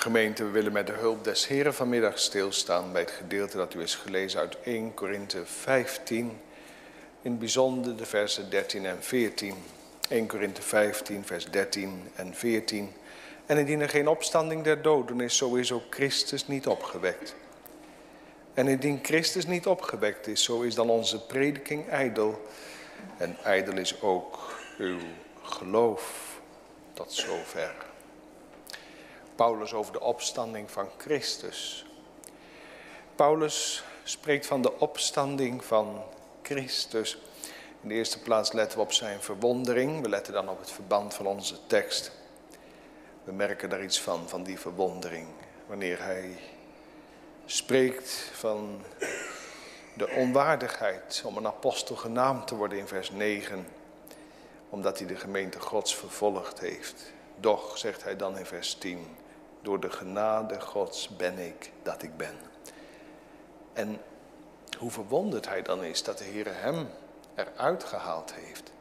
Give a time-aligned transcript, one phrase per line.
[0.00, 3.80] Gemeente, we willen met de hulp des Heren vanmiddag stilstaan bij het gedeelte dat u
[3.80, 6.40] is gelezen uit 1 Korinthe 15,
[7.22, 9.54] in het bijzonder de versen 13 en 14.
[10.08, 12.92] 1 Korinthe 15, vers 13 en 14.
[13.46, 17.34] En indien er geen opstanding der doden is, zo is ook Christus niet opgewekt.
[18.54, 22.46] En indien Christus niet opgewekt is, zo is dan onze prediking ijdel.
[23.16, 24.98] En ijdel is ook uw
[25.42, 26.38] geloof.
[26.94, 27.89] Tot zover.
[29.40, 31.86] Paulus over de opstanding van Christus.
[33.14, 36.02] Paulus spreekt van de opstanding van
[36.42, 37.18] Christus.
[37.82, 40.02] In de eerste plaats letten we op zijn verwondering.
[40.02, 42.12] We letten dan op het verband van onze tekst.
[43.24, 45.26] We merken daar iets van, van die verwondering.
[45.66, 46.38] Wanneer hij
[47.46, 48.82] spreekt van
[49.94, 53.66] de onwaardigheid om een apostel genaamd te worden in vers 9.
[54.70, 57.12] Omdat hij de gemeente Gods vervolgd heeft.
[57.36, 59.06] Doch, zegt hij dan in vers 10,
[59.62, 62.34] door de genade Gods ben ik dat ik ben.
[63.72, 64.00] En
[64.78, 66.88] hoe verwonderd hij dan is dat de Heer hem
[67.34, 68.72] eruit gehaald heeft.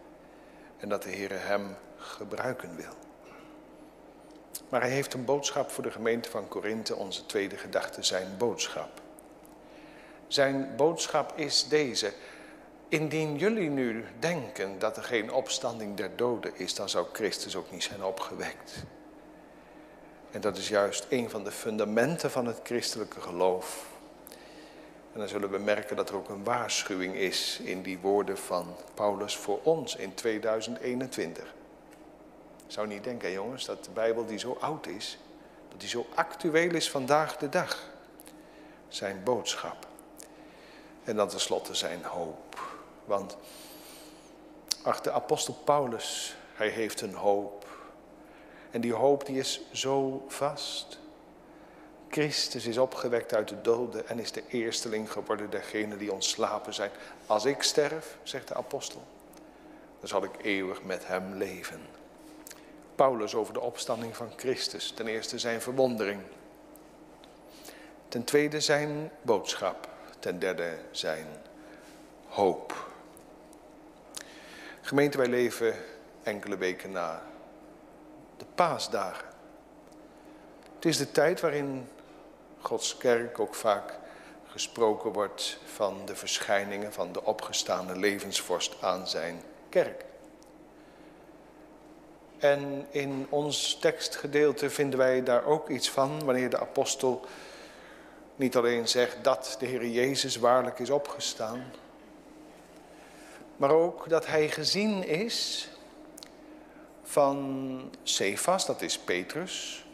[0.78, 2.94] En dat de Heer hem gebruiken wil.
[4.70, 9.02] Maar hij heeft een boodschap voor de gemeente van Korinthe, onze tweede gedachte, zijn boodschap.
[10.28, 12.14] Zijn boodschap is deze.
[12.90, 17.72] Indien jullie nu denken dat er geen opstanding der doden is, dan zou Christus ook
[17.72, 18.84] niet zijn opgewekt.
[20.32, 23.86] En dat is juist een van de fundamenten van het christelijke geloof.
[25.14, 28.76] En dan zullen we merken dat er ook een waarschuwing is in die woorden van
[28.94, 31.44] Paulus voor ons in 2021.
[32.66, 35.18] Ik zou niet denken, jongens, dat de Bijbel die zo oud is,
[35.70, 37.90] dat die zo actueel is vandaag de dag.
[38.88, 39.88] Zijn boodschap.
[41.04, 42.62] En dan tenslotte zijn hoop.
[43.06, 43.38] Want
[44.82, 47.59] ach, de apostel Paulus, hij heeft een hoop.
[48.72, 51.00] En die hoop die is zo vast.
[52.10, 56.92] Christus is opgewekt uit de doden en is de eersteling geworden dergenen die ontslapen zijn.
[57.26, 59.04] Als ik sterf, zegt de apostel,
[60.00, 61.82] dan zal ik eeuwig met hem leven.
[62.96, 64.92] Paulus over de opstanding van Christus.
[64.92, 66.22] Ten eerste zijn verwondering.
[68.08, 69.90] Ten tweede zijn boodschap.
[70.20, 71.26] Ten derde zijn
[72.28, 72.88] hoop.
[74.82, 75.76] Gemeente, wij leven
[76.24, 77.29] enkele weken na
[78.60, 79.28] paasdagen.
[80.76, 81.90] Het is de tijd waarin
[82.62, 83.94] Gods kerk ook vaak
[84.48, 90.06] gesproken wordt van de verschijningen van de opgestane levensvorst aan zijn kerk.
[92.38, 97.26] En in ons tekstgedeelte vinden wij daar ook iets van wanneer de apostel
[98.36, 101.72] niet alleen zegt dat de Heer Jezus waarlijk is opgestaan,
[103.58, 105.69] maar ook dat hij gezien is
[107.10, 109.86] van Cephas, dat is Petrus.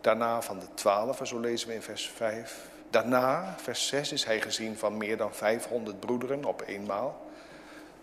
[0.00, 2.68] Daarna van de twaalf, zo lezen we in vers 5.
[2.90, 7.20] Daarna, vers 6, is hij gezien van meer dan 500 broederen op eenmaal.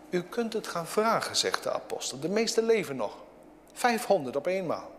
[0.10, 2.20] U kunt het gaan vragen, zegt de apostel.
[2.20, 3.18] De meeste leven nog.
[3.74, 4.92] 500 op eenmaal.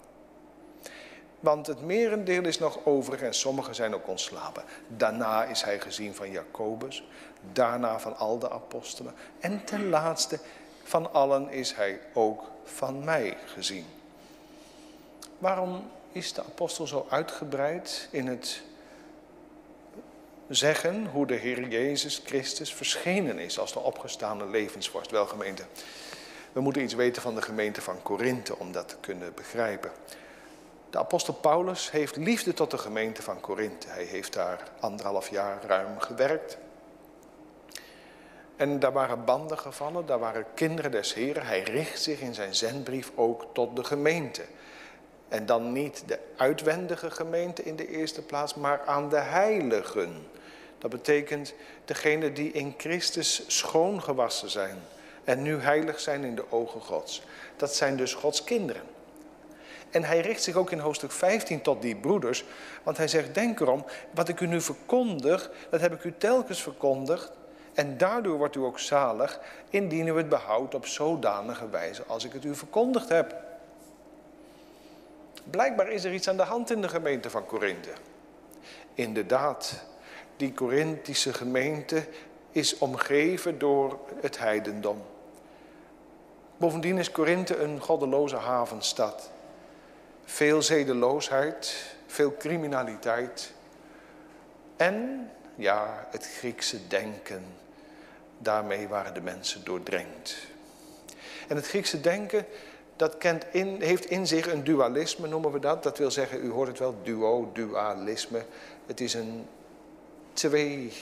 [1.41, 4.63] Want het merendeel is nog over en sommigen zijn ook ontslapen.
[4.87, 7.05] Daarna is hij gezien van Jacobus,
[7.53, 9.15] daarna van al de apostelen.
[9.41, 10.39] En ten laatste
[10.83, 13.87] van allen is hij ook van mij gezien.
[15.39, 18.63] Waarom is de apostel zo uitgebreid in het
[20.49, 25.11] zeggen hoe de Heer Jezus Christus verschenen is als de opgestaande levensvorst?
[25.11, 25.63] Welgemeente,
[26.53, 29.91] we moeten iets weten van de gemeente van Korinthe om dat te kunnen begrijpen.
[30.91, 33.89] De apostel Paulus heeft liefde tot de gemeente van Korinthe.
[33.89, 36.57] Hij heeft daar anderhalf jaar ruim gewerkt.
[38.63, 41.47] En daar waren banden gevallen, daar waren kinderen des Heren.
[41.47, 44.43] Hij richt zich in zijn zendbrief ook tot de gemeente.
[45.29, 50.27] En dan niet de uitwendige gemeente in de eerste plaats, maar aan de heiligen.
[50.79, 54.79] Dat betekent degene die in Christus schoongewassen zijn
[55.25, 57.23] en nu heilig zijn in de ogen Gods.
[57.57, 58.83] Dat zijn dus Gods kinderen.
[59.91, 62.45] En hij richt zich ook in hoofdstuk 15 tot die broeders,
[62.83, 66.63] want hij zegt, denk erom, wat ik u nu verkondig, dat heb ik u telkens
[66.63, 67.33] verkondigd,
[67.75, 69.41] en daardoor wordt u ook zalig,
[69.71, 73.35] indien u het behoudt op zodanige wijze als ik het u verkondigd heb.
[75.51, 77.91] Blijkbaar is er iets aan de hand in de gemeente van Korinthe.
[78.95, 79.85] Inderdaad,
[80.37, 82.07] die Korinthische gemeente
[82.51, 85.03] is omgeven door het heidendom.
[86.57, 89.31] Bovendien is Korinthe een goddeloze havenstad.
[90.25, 93.53] Veel zedeloosheid, veel criminaliteit.
[94.77, 97.45] En, ja, het Griekse denken.
[98.39, 100.37] Daarmee waren de mensen doordrenkt.
[101.49, 102.47] En het Griekse denken,
[102.97, 105.83] dat kent in, heeft in zich een dualisme, noemen we dat.
[105.83, 108.45] Dat wil zeggen, u hoort het wel, duo, dualisme.
[108.87, 109.47] Het is een
[110.33, 110.93] twee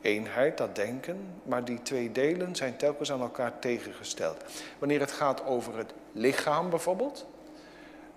[0.00, 4.36] eenheid, dat denken, maar die twee delen zijn telkens aan elkaar tegengesteld.
[4.78, 7.26] Wanneer het gaat over het lichaam bijvoorbeeld,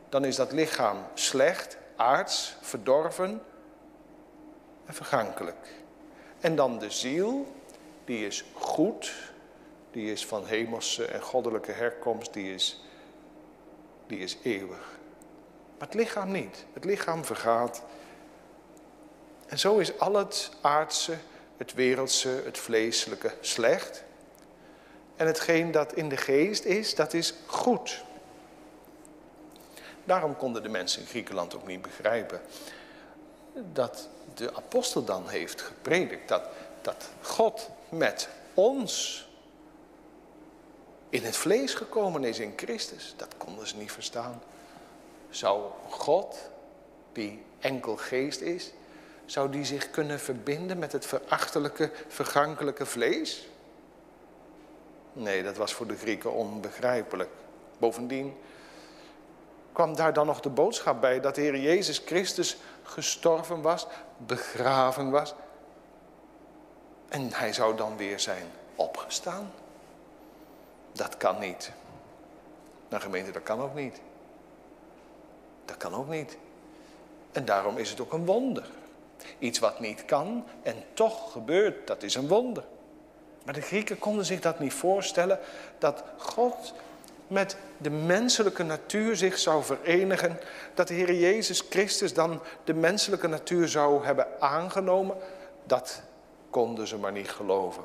[0.10, 3.42] dan is dat lichaam slecht, aards, verdorven
[4.86, 5.68] en vergankelijk.
[6.40, 7.56] En dan de ziel,
[8.06, 9.14] die is goed,
[9.92, 12.84] die is van hemelse en goddelijke herkomst, die is,
[14.08, 14.98] die is eeuwig.
[15.78, 16.66] Maar het lichaam niet.
[16.74, 17.82] Het lichaam vergaat.
[19.48, 21.18] En zo is al het aardse,
[21.58, 24.04] het wereldse, het vleeselijke slecht.
[25.16, 28.04] En hetgeen dat in de geest is, dat is goed.
[30.06, 32.42] Daarom konden de mensen in Griekenland ook niet begrijpen
[33.74, 36.28] dat de apostel dan heeft gepredikt.
[36.28, 36.44] Dat,
[36.82, 39.24] dat God met ons
[41.10, 43.14] in het vlees gekomen is in Christus.
[43.18, 44.42] Dat konden ze niet verstaan.
[45.30, 46.38] Zou God,
[47.12, 48.72] die enkel geest is,
[49.26, 53.48] zou die zich kunnen verbinden met het verachtelijke, vergankelijke vlees?
[55.14, 57.30] Nee, dat was voor de Grieken onbegrijpelijk.
[57.78, 58.38] Bovendien
[59.76, 63.88] kwam daar dan nog de boodschap bij dat de Heer Jezus Christus gestorven was,
[64.18, 65.34] begraven was.
[67.10, 68.46] En hij zou dan weer zijn
[68.76, 69.52] opgestaan.
[70.92, 71.72] Dat kan niet.
[72.90, 74.02] Nou gemeente, dat kan ook niet.
[75.66, 76.38] Dat kan ook niet.
[77.32, 78.70] En daarom is het ook een wonder.
[79.40, 82.64] Iets wat niet kan en toch gebeurt, dat is een wonder.
[83.44, 85.40] Maar de Grieken konden zich dat niet voorstellen,
[85.78, 86.74] dat God
[87.28, 90.40] met de menselijke natuur zich zou verenigen,
[90.74, 95.16] dat de Heer Jezus Christus dan de menselijke natuur zou hebben aangenomen,
[95.64, 96.02] dat
[96.50, 97.84] konden ze maar niet geloven.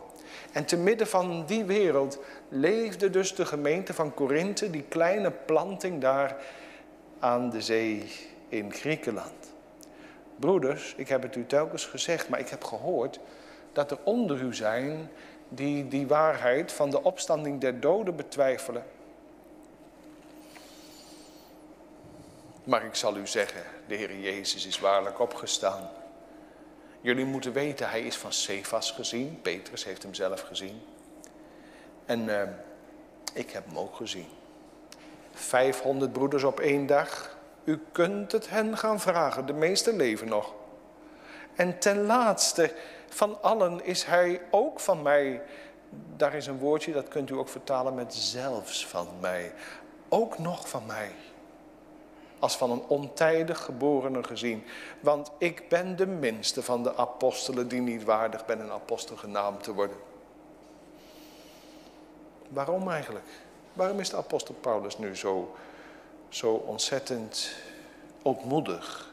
[0.53, 6.01] En te midden van die wereld leefde dus de gemeente van Korinthe, die kleine planting
[6.01, 6.37] daar
[7.19, 8.13] aan de zee
[8.49, 9.53] in Griekenland.
[10.37, 13.21] Broeders, ik heb het u telkens gezegd, maar ik heb gehoord
[13.73, 15.11] dat er onder u zijn
[15.49, 18.83] die die waarheid van de opstanding der doden betwijfelen.
[22.65, 25.91] Maar ik zal u zeggen, de Heer Jezus is waarlijk opgestaan.
[27.01, 29.39] Jullie moeten weten, hij is van Cefas gezien.
[29.43, 30.83] Petrus heeft hem zelf gezien.
[32.07, 32.43] En uh,
[33.33, 34.29] ik heb hem ook gezien.
[35.33, 37.39] 500 broeders op één dag.
[37.65, 40.55] U kunt het hen gaan vragen, de meeste leven nog.
[41.55, 42.75] En ten laatste
[43.09, 45.43] van allen is hij ook van mij.
[46.17, 49.53] Daar is een woordje, dat kunt u ook vertalen met zelfs van mij.
[50.09, 51.11] Ook nog van mij
[52.41, 54.65] als van een ontijdig geborene gezien.
[55.01, 59.63] Want ik ben de minste van de apostelen die niet waardig ben een apostel genaamd
[59.63, 59.97] te worden.
[62.49, 63.29] Waarom eigenlijk?
[63.73, 65.55] Waarom is de apostel Paulus nu zo,
[66.29, 67.53] zo ontzettend
[68.23, 69.13] ontmoedig?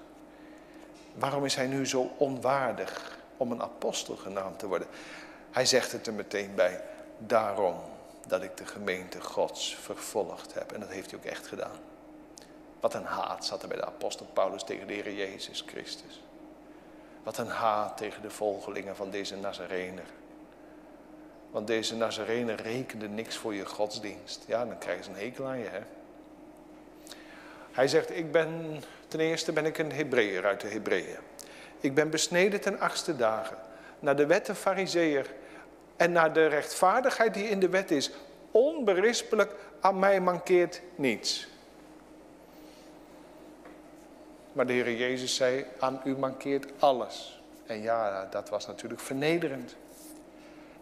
[1.13, 4.87] Waarom is hij nu zo onwaardig om een apostel genaamd te worden?
[5.51, 6.83] Hij zegt het er meteen bij,
[7.17, 7.75] daarom
[8.27, 10.71] dat ik de gemeente Gods vervolgd heb.
[10.71, 11.75] En dat heeft hij ook echt gedaan.
[12.79, 16.21] Wat een haat zat er bij de apostel Paulus tegen de Heer Jezus Christus.
[17.23, 20.05] Wat een haat tegen de volgelingen van deze Nazarener.
[21.51, 24.43] Want deze Nazarener rekende niks voor je godsdienst.
[24.47, 25.81] Ja, dan krijgen ze een hekel aan je, hè.
[27.71, 31.17] Hij zegt, ik ben, ten eerste ben ik een Hebreeër uit de Hebreeën.
[31.79, 33.57] Ik ben besneden ten achtste dagen.
[33.99, 35.33] Naar de wet een fariseer.
[35.95, 38.11] En naar de rechtvaardigheid die in de wet is.
[38.51, 41.47] Onberispelijk, aan mij mankeert niets.
[44.57, 47.41] Maar de Heer Jezus zei, aan u mankeert alles.
[47.65, 49.75] En ja, dat was natuurlijk vernederend.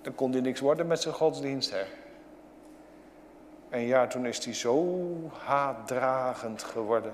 [0.01, 1.84] Dan kon hij niks worden met zijn godsdienst, hè.
[3.70, 5.12] En ja, toen is hij zo
[5.44, 7.13] haatdragend geworden.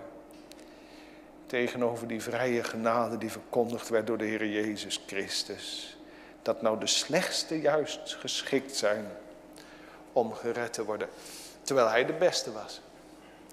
[1.45, 5.97] Tegenover die vrije genade die verkondigd werd door de Heer Jezus Christus.
[6.41, 9.05] Dat nou de slechtste juist geschikt zijn
[10.13, 11.07] om gered te worden.
[11.61, 12.81] Terwijl hij de beste was.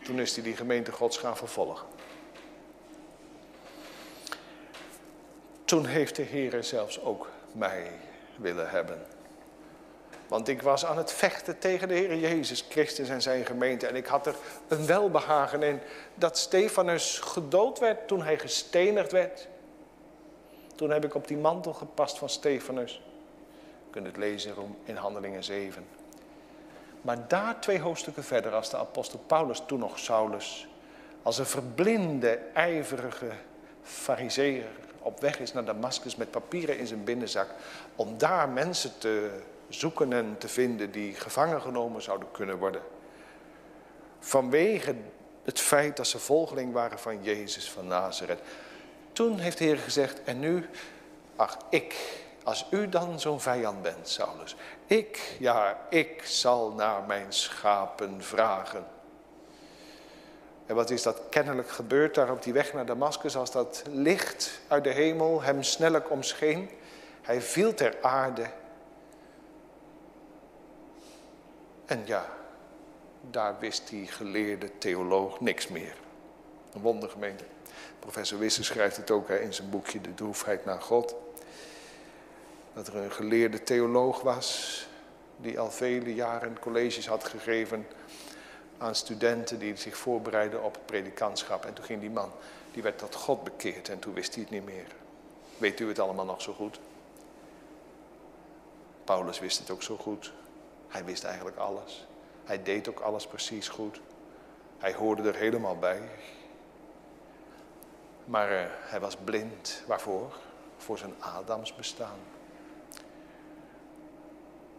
[0.03, 1.98] Toen is hij die gemeente Gods gaan vervolgen.
[5.69, 7.91] Toen heeft de Heer zelfs ook mij
[8.37, 9.07] willen hebben.
[10.29, 13.87] Want ik was aan het vechten tegen de Heer Jezus Christus en zijn gemeente.
[13.87, 14.35] En ik had er
[14.69, 15.81] een welbehagen in
[16.15, 19.49] dat Stefanus gedood werd toen hij gestenigd werd.
[20.75, 23.03] Toen heb ik op die mantel gepast van Stefanus.
[23.85, 25.87] Je kunt het lezen in Handelingen 7.
[27.01, 30.69] Maar daar twee hoofdstukken verder als de apostel Paulus, toen nog Saulus,
[31.23, 33.31] als een verblinde, ijverige
[33.83, 34.67] fariseer
[34.99, 37.49] op weg is naar Damascus met papieren in zijn binnenzak,
[37.97, 39.31] om daar mensen te
[39.69, 42.83] zoeken en te vinden die gevangen genomen zouden kunnen worden.
[44.19, 44.95] Vanwege
[45.45, 48.41] het feit dat ze volgeling waren van Jezus van Nazareth.
[49.13, 50.69] Toen heeft de Heer gezegd, en nu,
[51.37, 51.97] ach ik,
[52.45, 58.87] als u dan zo'n vijand bent, Saulus, ik, ja, ik zal naar mijn schapen vragen.
[60.69, 64.61] En wat is dat kennelijk gebeurd daar op die weg naar Damascus als dat licht
[64.67, 66.71] uit de hemel hem snellijk omscheen?
[67.23, 68.47] Hij viel ter aarde.
[71.87, 72.27] En ja,
[73.31, 75.95] daar wist die geleerde theoloog niks meer.
[76.73, 77.45] Een wondergemeente.
[77.99, 81.15] Professor Wisse schrijft het ook in zijn boekje De Droefheid naar God.
[82.73, 84.87] Dat er een geleerde theoloog was
[85.37, 87.87] die al vele jaren colleges had gegeven
[88.79, 91.65] aan studenten die zich voorbereiden op predikantschap.
[91.65, 92.31] En toen ging die man,
[92.73, 94.87] die werd tot God bekeerd en toen wist hij het niet meer.
[95.59, 96.81] Weet u het allemaal nog zo goed?
[99.05, 100.33] Paulus wist het ook zo goed.
[100.89, 102.07] Hij wist eigenlijk alles.
[102.45, 104.01] Hij deed ook alles precies goed.
[104.79, 106.01] Hij hoorde er helemaal bij.
[108.25, 109.83] Maar uh, hij was blind.
[109.87, 110.37] Waarvoor?
[110.77, 112.19] Voor zijn Adams bestaan.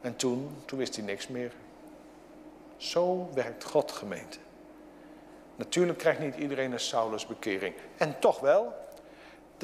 [0.02, 1.54] En toen, toen wist hij niks meer.
[2.80, 4.38] Zo werkt God gemeente.
[5.56, 7.74] Natuurlijk krijgt niet iedereen een Saulus bekering.
[7.98, 8.74] En toch wel,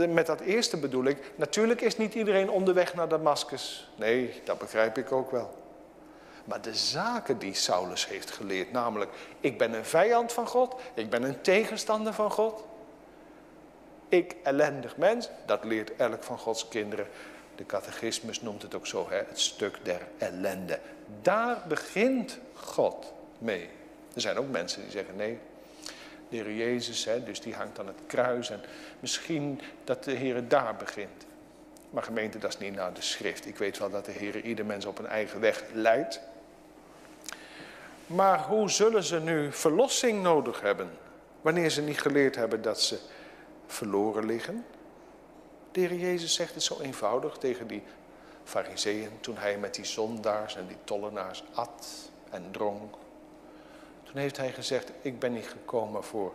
[0.10, 3.90] met dat eerste bedoel ik, natuurlijk is niet iedereen onderweg naar Damascus.
[3.96, 5.64] Nee, dat begrijp ik ook wel.
[6.46, 11.10] Maar de zaken die Saulus heeft geleerd, namelijk ik ben een vijand van God, ik
[11.10, 12.64] ben een tegenstander van God.
[14.10, 17.08] Ik, ellendig mens, dat leert elk van Gods kinderen.
[17.56, 20.80] De catechismus noemt het ook zo, hè, het stuk der ellende.
[21.22, 23.70] Daar begint God mee.
[24.14, 25.40] Er zijn ook mensen die zeggen nee,
[26.30, 28.62] de Heer Jezus, hè, dus die hangt aan het kruis en
[29.00, 31.26] misschien dat de Heer daar begint.
[31.90, 33.46] Maar gemeente, dat is niet naar de schrift.
[33.46, 36.20] Ik weet wel dat de Heer ieder mens op een eigen weg leidt.
[38.08, 40.90] Maar hoe zullen ze nu verlossing nodig hebben
[41.42, 43.00] wanneer ze niet geleerd hebben dat ze
[43.68, 44.66] verloren liggen?
[45.75, 47.84] De Heer Jezus zegt het zo eenvoudig tegen die
[48.44, 52.96] fariseeën toen hij met die zondaars en die tollenaars at en dronk.
[54.03, 56.34] Toen heeft hij gezegd, ik ben niet gekomen voor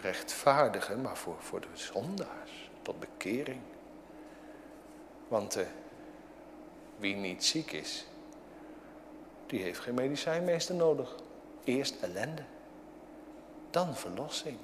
[0.00, 3.60] rechtvaardigen, maar voor, voor de zondaars, tot bekering.
[5.28, 5.64] Want uh,
[6.96, 8.06] wie niet ziek is,
[9.46, 11.14] die heeft geen medicijnmeester nodig.
[11.64, 12.42] Eerst ellende,
[13.70, 14.58] dan verlossing.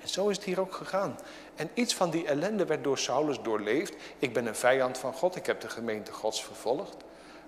[0.00, 1.18] En zo is het hier ook gegaan.
[1.56, 3.94] En iets van die ellende werd door Saulus doorleefd.
[4.18, 6.96] Ik ben een vijand van God, ik heb de gemeente Gods vervolgd.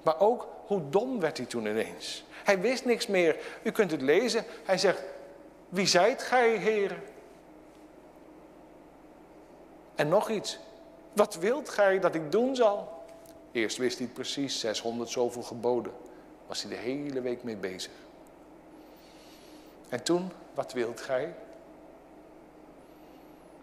[0.02, 2.24] Maar ook, hoe dom werd hij toen ineens?
[2.44, 3.36] Hij wist niks meer.
[3.62, 4.44] U kunt het lezen.
[4.64, 5.02] Hij zegt,
[5.68, 7.02] wie zijt gij, heren?
[9.94, 10.58] En nog iets.
[11.12, 13.02] Wat wilt gij dat ik doen zal?
[13.52, 15.92] Eerst wist hij precies, 600 zoveel geboden.
[16.46, 17.92] Was hij de hele week mee bezig.
[19.88, 21.34] En toen, wat wilt gij?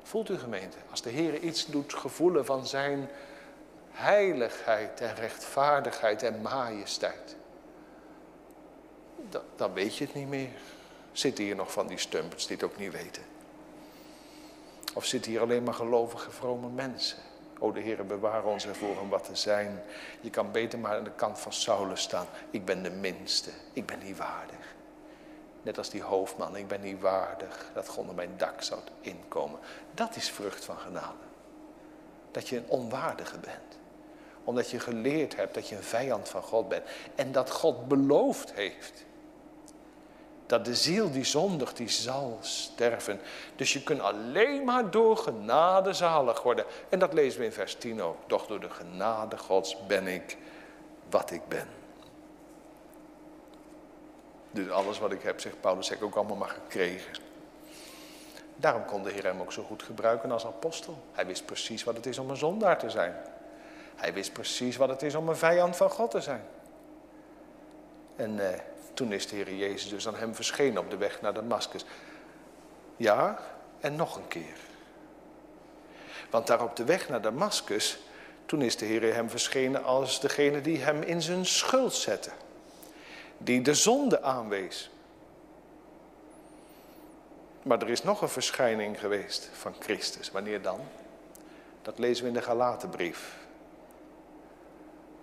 [0.10, 3.10] Voelt u gemeente, als de Heer iets doet gevoelen van zijn
[3.92, 7.36] heiligheid en rechtvaardigheid en majesteit.
[9.56, 10.50] Dan, weet je het niet meer.
[11.12, 13.24] Zitten hier nog van die stumpers die het ook niet weten?
[14.94, 17.18] Of zitten hier alleen maar gelovige, vrome mensen?
[17.60, 19.84] O, de Heer, bewaar ons ervoor om wat te zijn.
[20.22, 22.28] Je kan beter maar aan de kant van Saulus staan.
[22.50, 23.52] Ik ben de minste.
[23.74, 24.78] Ik ben niet waardig.
[25.62, 29.60] Net als die hoofdman, ik ben niet waardig dat God onder mijn dak zou inkomen.
[29.94, 31.28] Dat is vrucht van genade.
[32.32, 33.78] Dat je een onwaardige bent.
[34.44, 36.84] Omdat je geleerd hebt dat je een vijand van God bent.
[37.16, 39.06] En dat God beloofd heeft.
[40.46, 43.20] Dat de ziel die zondigt, die zal sterven.
[43.56, 46.66] Dus je kunt alleen maar door genade zalig worden.
[46.90, 48.18] En dat lezen we in vers 10 ook.
[48.28, 50.38] Doch door de genade Gods ben ik
[51.10, 51.79] wat ik ben.
[54.52, 57.14] Dus alles wat ik heb, zegt Paulus, heb ik ook allemaal maar gekregen.
[58.56, 61.04] Daarom kon de Heer hem ook zo goed gebruiken als apostel.
[61.12, 63.16] Hij wist precies wat het is om een zondaar te zijn.
[63.96, 66.44] Hij wist precies wat het is om een vijand van God te zijn.
[68.16, 68.60] En eh,
[68.94, 71.86] toen is de Heer Jezus dus aan hem verschenen op de weg naar Damascus.
[72.98, 73.40] Ja,
[73.80, 74.58] en nog een keer.
[76.30, 78.00] Want daar op de weg naar Damascus,
[78.46, 82.32] toen is de Heer hem verschenen als degene die hem in zijn schuld zette
[83.40, 84.90] die de zonde aanwees.
[87.62, 90.32] Maar er is nog een verschijning geweest van Christus.
[90.32, 90.80] Wanneer dan?
[91.82, 93.38] Dat lezen we in de Galatenbrief.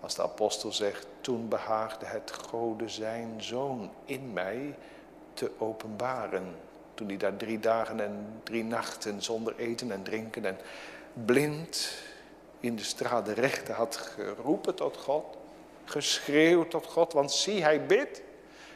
[0.00, 4.75] Als de apostel zegt, toen behaagde het Gode zijn zoon in mij
[5.35, 6.54] te openbaren.
[6.94, 10.58] Toen hij daar drie dagen en drie nachten zonder eten en drinken en
[11.25, 11.92] blind
[12.61, 15.37] in de straat de rechter had geroepen tot God,
[15.90, 18.23] geschreeuwd tot God, want zie, hij bidt.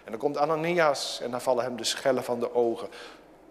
[0.04, 2.88] En dan komt Ananias en dan vallen hem de schellen van de ogen.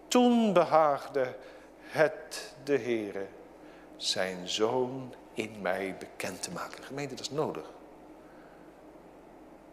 [0.08, 1.36] Toen behaagde
[1.80, 3.26] het de Heere
[3.96, 6.84] zijn zoon in mij bekend te maken.
[6.84, 7.64] Gemeente, dat is nodig.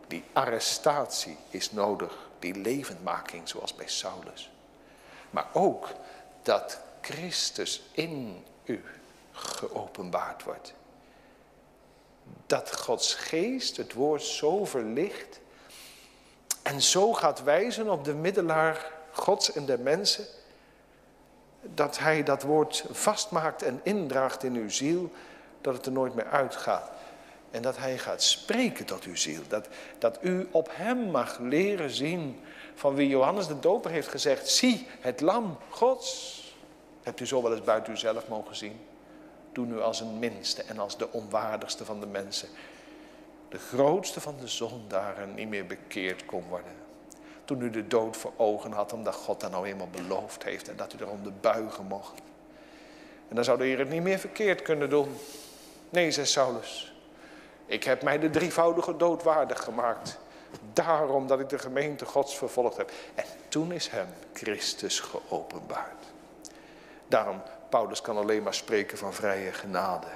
[0.08, 4.52] Die arrestatie is nodig, die levendmaking zoals bij Saulus.
[5.30, 5.90] Maar ook
[6.42, 8.84] dat Christus in u
[9.32, 10.74] geopenbaard wordt.
[12.46, 15.40] Dat Gods geest het woord zo verlicht
[16.64, 20.26] en zo gaat wijzen op de middelaar Gods en der mensen,
[21.62, 25.12] dat hij dat woord vastmaakt en indraagt in uw ziel,
[25.62, 26.90] dat het er nooit meer uitgaat.
[27.52, 29.42] En dat hij gaat spreken tot uw ziel.
[29.48, 29.68] Dat,
[30.00, 32.40] dat u op hem mag leren zien
[32.76, 34.50] van wie Johannes de Doper heeft gezegd.
[34.50, 36.36] Zie, het lam Gods.
[37.04, 38.87] Hebt u zo wel eens buiten uzelf mogen zien?
[39.58, 42.50] Doe nu als een minste en als de onwaardigste van de mensen.
[43.50, 46.72] De grootste van de zondaren niet meer bekeerd kon worden.
[47.46, 50.76] Toen u de dood voor ogen had, omdat God dat nou eenmaal beloofd heeft en
[50.76, 52.14] dat u erom de buigen mocht.
[53.30, 55.18] En dan zou de Heer het niet meer verkeerd kunnen doen.
[55.90, 56.94] Nee, zei Saulus.
[57.66, 60.18] Ik heb mij de drievoudige dood waardig gemaakt.
[60.74, 62.92] Daarom dat ik de gemeente Gods vervolgd heb.
[63.16, 66.06] En toen is hem Christus geopenbaard.
[67.08, 70.08] Daarom, Paulus kan alleen maar spreken van vrije genade.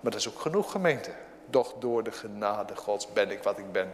[0.00, 1.10] Maar dat is ook genoeg gemeente.
[1.46, 3.92] Doch door de genade Gods ben ik wat ik ben.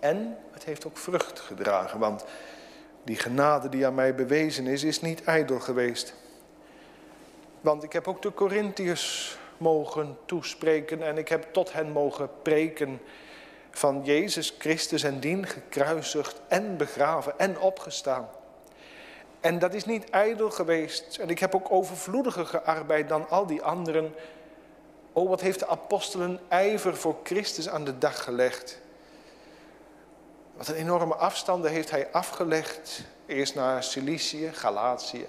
[0.00, 2.24] En het heeft ook vrucht gedragen, want
[3.04, 6.14] die genade die aan mij bewezen is, is niet ijdel geweest.
[7.60, 13.00] Want ik heb ook de Corinthiërs mogen toespreken en ik heb tot hen mogen preken
[13.70, 18.28] van Jezus Christus en dien gekruisigd en begraven en opgestaan.
[19.44, 21.18] En dat is niet ijdel geweest.
[21.18, 24.14] En ik heb ook overvloediger gearbeid dan al die anderen.
[25.12, 28.80] Oh, wat heeft de apostelen ijver voor Christus aan de dag gelegd.
[30.56, 33.02] Wat een enorme afstanden heeft hij afgelegd.
[33.26, 35.26] Eerst naar Cilicië, Galatië.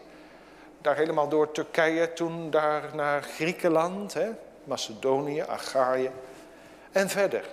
[0.81, 4.29] Daar helemaal door Turkije, toen daar naar Griekenland, hè?
[4.63, 6.09] Macedonië, Achaïe.
[6.91, 7.45] En verder.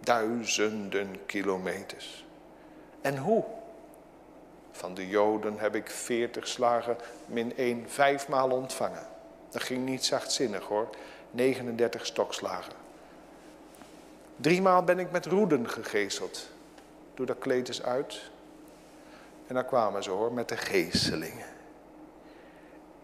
[0.00, 2.24] Duizenden kilometers.
[3.00, 3.44] En hoe?
[4.72, 9.06] Van de Joden heb ik veertig slagen min één vijfmaal ontvangen.
[9.50, 10.88] Dat ging niet zachtzinnig hoor.
[11.30, 12.72] 39 stokslagen.
[14.36, 16.48] Driemaal ben ik met roeden gegezeld.
[17.14, 18.30] Doe dat kleed eens uit.
[19.46, 21.46] En dan kwamen ze hoor met de geestelingen.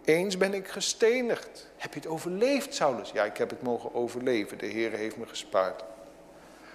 [0.04, 1.66] Eens ben ik gestenigd.
[1.76, 3.10] Heb je het overleefd, Saulus?
[3.10, 4.58] Ja, ik heb het mogen overleven.
[4.58, 5.84] De Heer heeft me gespaard.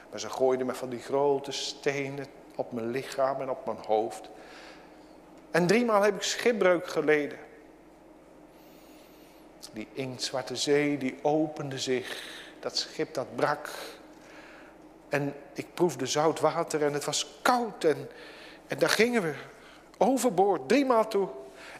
[0.10, 2.25] Maar ze gooiden me van die grote stenen
[2.56, 4.29] op mijn lichaam en op mijn hoofd.
[5.53, 7.37] En driemaal heb ik schipbreuk geleden.
[9.73, 12.23] Die inktzwarte zee, die opende zich.
[12.59, 13.69] Dat schip dat brak.
[15.09, 17.83] En ik proefde zout water en het was koud.
[17.83, 18.09] En,
[18.67, 19.33] en daar gingen we
[19.97, 21.27] overboord, driemaal toe.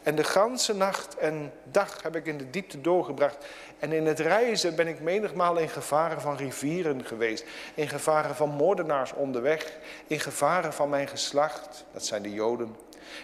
[0.02, 3.46] En de ganse nacht en dag heb ik in de diepte doorgebracht.
[3.78, 7.44] En in het reizen ben ik menigmaal in gevaren van rivieren geweest.
[7.74, 9.72] In gevaren van moordenaars onderweg.
[10.06, 12.76] In gevaren van mijn geslacht, dat zijn de Joden.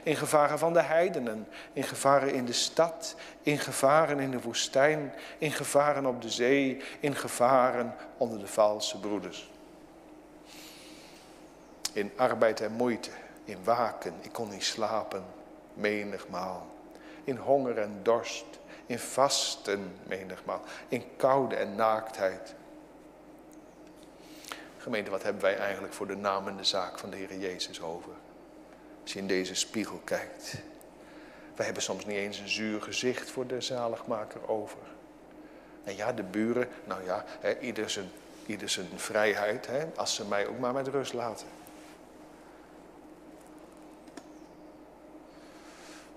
[0.03, 5.15] In gevaren van de heidenen, in gevaren in de stad, in gevaren in de woestijn,
[5.39, 9.51] in gevaren op de zee, in gevaren onder de valse broeders.
[11.93, 13.11] In arbeid en moeite,
[13.45, 15.25] in waken, ik kon niet slapen,
[15.75, 16.67] menigmaal.
[17.25, 18.45] In honger en dorst,
[18.87, 20.63] in vasten, menigmaal.
[20.89, 22.55] In koude en naaktheid.
[24.77, 27.83] Gemeente, wat hebben wij eigenlijk voor de naam en de zaak van de Heer Jezus
[27.83, 28.13] over?
[29.11, 30.55] Als je in deze spiegel kijkt.
[31.55, 34.79] We hebben soms niet eens een zuur gezicht voor de zaligmaker over.
[35.85, 37.25] En ja, de buren, nou ja,
[37.61, 38.11] ieder, zijn,
[38.47, 41.47] ieder zijn vrijheid, als ze mij ook maar met rust laten.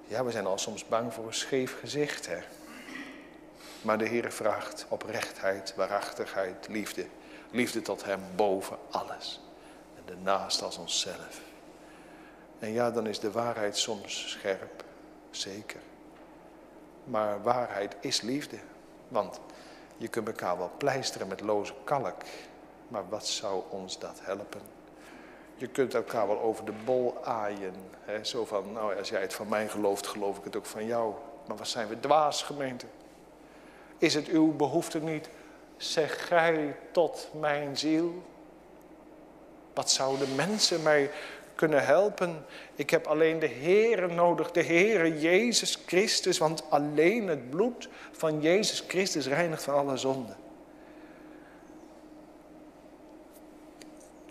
[0.07, 2.39] Ja, we zijn al soms bang voor een scheef gezicht, hè.
[3.81, 7.05] Maar de Heer vraagt oprechtheid, waarachtigheid, liefde.
[7.51, 9.41] Liefde tot Hem boven alles.
[9.95, 11.51] En de als onszelf.
[12.63, 14.83] En ja, dan is de waarheid soms scherp,
[15.31, 15.79] zeker.
[17.03, 18.57] Maar waarheid is liefde.
[19.07, 19.39] Want
[19.97, 22.21] je kunt elkaar wel pleisteren met loze kalk.
[22.87, 24.61] Maar wat zou ons dat helpen?
[25.55, 27.73] Je kunt elkaar wel over de bol aaien.
[27.99, 28.23] Hè?
[28.23, 31.13] Zo van, nou als jij het van mij gelooft, geloof ik het ook van jou.
[31.47, 32.85] Maar wat zijn we dwaas gemeente?
[33.97, 35.29] Is het uw behoefte niet?
[35.77, 38.23] Zeg gij tot mijn ziel.
[39.73, 41.11] Wat zouden mensen mij
[41.55, 42.45] kunnen helpen.
[42.75, 48.41] Ik heb alleen de Heere nodig, de Heere Jezus Christus, want alleen het bloed van
[48.41, 50.35] Jezus Christus reinigt van alle zonden.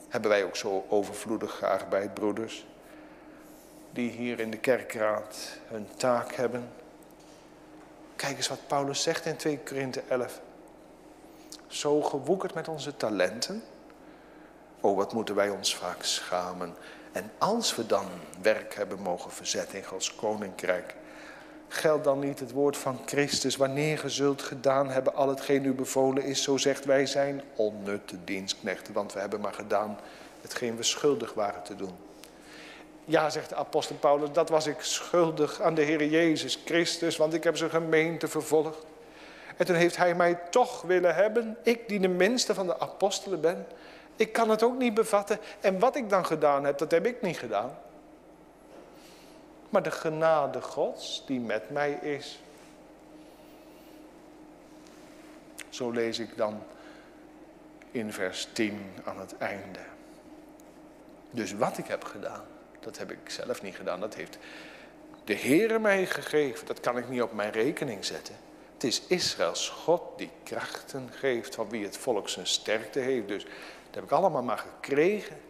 [0.08, 2.66] Hebben wij ook zo overvloedig gearbeid, broeders,
[3.90, 6.68] die hier in de kerkraad hun taak hebben?
[8.16, 10.40] Kijk eens wat Paulus zegt in 2 Korinthe 11.
[11.66, 13.62] Zo gewoekerd met onze talenten.
[14.80, 16.74] Oh, wat moeten wij ons vaak schamen.
[17.12, 18.06] En als we dan
[18.42, 20.94] werk hebben mogen verzetten in Gods koninkrijk,
[21.68, 25.72] geldt dan niet het woord van Christus, wanneer ge zult gedaan hebben al hetgeen u
[25.72, 29.98] bevolen is, zo zegt wij zijn onnutte dienstknechten, want we hebben maar gedaan
[30.40, 31.94] hetgeen we schuldig waren te doen.
[33.04, 37.34] Ja, zegt de apostel Paulus, dat was ik schuldig aan de Heer Jezus Christus, want
[37.34, 38.84] ik heb zijn gemeente vervolgd.
[39.56, 43.40] En toen heeft hij mij toch willen hebben, ik die de minste van de apostelen
[43.40, 43.66] ben.
[44.16, 45.38] Ik kan het ook niet bevatten.
[45.60, 47.78] En wat ik dan gedaan heb, dat heb ik niet gedaan.
[49.68, 52.40] Maar de genade Gods die met mij is.
[55.68, 56.62] Zo lees ik dan
[57.90, 59.78] in vers 10 aan het einde.
[61.30, 62.44] Dus wat ik heb gedaan,
[62.80, 64.00] dat heb ik zelf niet gedaan.
[64.00, 64.38] Dat heeft
[65.24, 66.66] de Heere mij gegeven.
[66.66, 68.34] Dat kan ik niet op mijn rekening zetten.
[68.72, 73.28] Het is Israëls God die krachten geeft van wie het volk zijn sterkte heeft.
[73.28, 73.46] Dus
[73.92, 75.40] dat heb ik allemaal maar gekregen.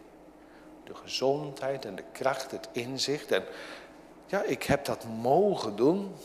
[0.83, 3.31] De gezondheid en de kracht, het inzicht.
[3.31, 3.43] En
[4.25, 6.15] ja, ik heb dat mogen doen.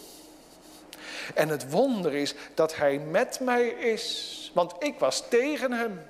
[1.35, 4.51] En het wonder is dat hij met mij is.
[4.55, 6.03] Want ik was tegen hem.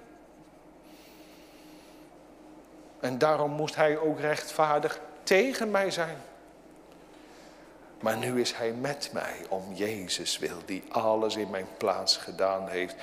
[3.00, 6.16] En daarom moest hij ook rechtvaardig tegen mij zijn.
[8.00, 12.68] Maar nu is hij met mij om Jezus wil, die alles in mijn plaats gedaan
[12.68, 12.94] heeft.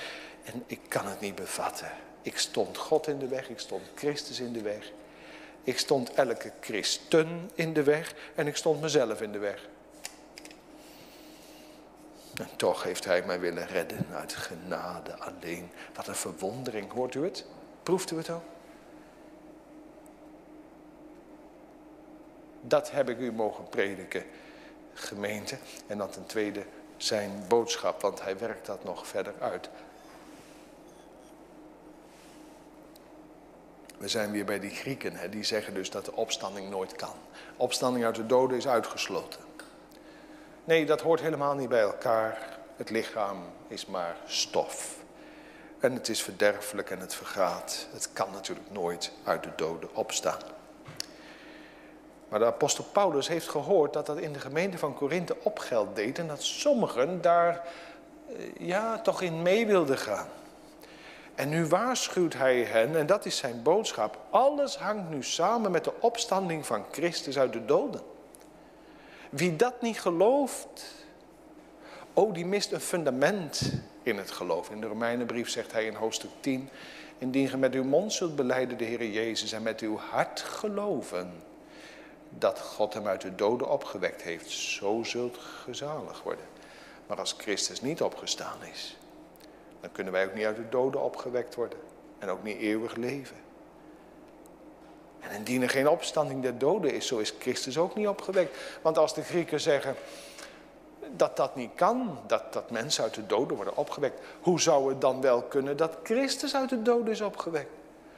[0.44, 2.05] En ik kan het niet bevatten.
[2.26, 4.92] Ik stond God in de weg, ik stond Christus in de weg.
[5.62, 9.68] Ik stond elke christen in de weg en ik stond mezelf in de weg.
[12.34, 15.70] En toch heeft hij mij willen redden uit genade alleen.
[15.94, 17.44] Wat een verwondering, hoort u het?
[17.82, 18.44] Proeft u het ook?
[22.60, 24.24] Dat heb ik u mogen prediken,
[24.94, 25.58] gemeente.
[25.86, 26.64] En dan ten tweede
[26.96, 29.68] zijn boodschap, want hij werkt dat nog verder uit.
[33.98, 37.14] We zijn weer bij die Grieken, hè, die zeggen dus dat de opstanding nooit kan.
[37.56, 39.40] Opstanding uit de doden is uitgesloten.
[40.64, 42.58] Nee, dat hoort helemaal niet bij elkaar.
[42.76, 44.96] Het lichaam is maar stof.
[45.80, 47.86] En het is verderfelijk en het vergaat.
[47.92, 50.40] Het kan natuurlijk nooit uit de doden opstaan.
[52.28, 56.18] Maar de apostel Paulus heeft gehoord dat dat in de gemeente van Korinthe opgeld deed
[56.18, 57.62] en dat sommigen daar
[58.28, 60.28] eh, ja, toch in mee wilden gaan.
[61.36, 64.18] En nu waarschuwt hij hen, en dat is zijn boodschap.
[64.30, 68.00] Alles hangt nu samen met de opstanding van Christus uit de doden.
[69.30, 70.94] Wie dat niet gelooft,
[72.12, 73.72] oh die mist een fundament
[74.02, 74.70] in het geloof.
[74.70, 76.68] In de Romeinenbrief zegt hij in hoofdstuk 10,
[77.18, 81.42] indien je met uw mond zult beleiden de Heer Jezus en met uw hart geloven
[82.30, 86.44] dat God hem uit de doden opgewekt heeft, zo zult gezalig worden.
[87.06, 88.96] Maar als Christus niet opgestaan is,
[89.86, 91.78] dan kunnen wij ook niet uit de doden opgewekt worden.
[92.18, 93.36] En ook niet eeuwig leven.
[95.20, 98.58] En indien er geen opstanding der doden is, zo is Christus ook niet opgewekt.
[98.82, 99.94] Want als de Grieken zeggen
[101.16, 105.00] dat dat niet kan, dat, dat mensen uit de doden worden opgewekt, hoe zou het
[105.00, 107.70] dan wel kunnen dat Christus uit de doden is opgewekt?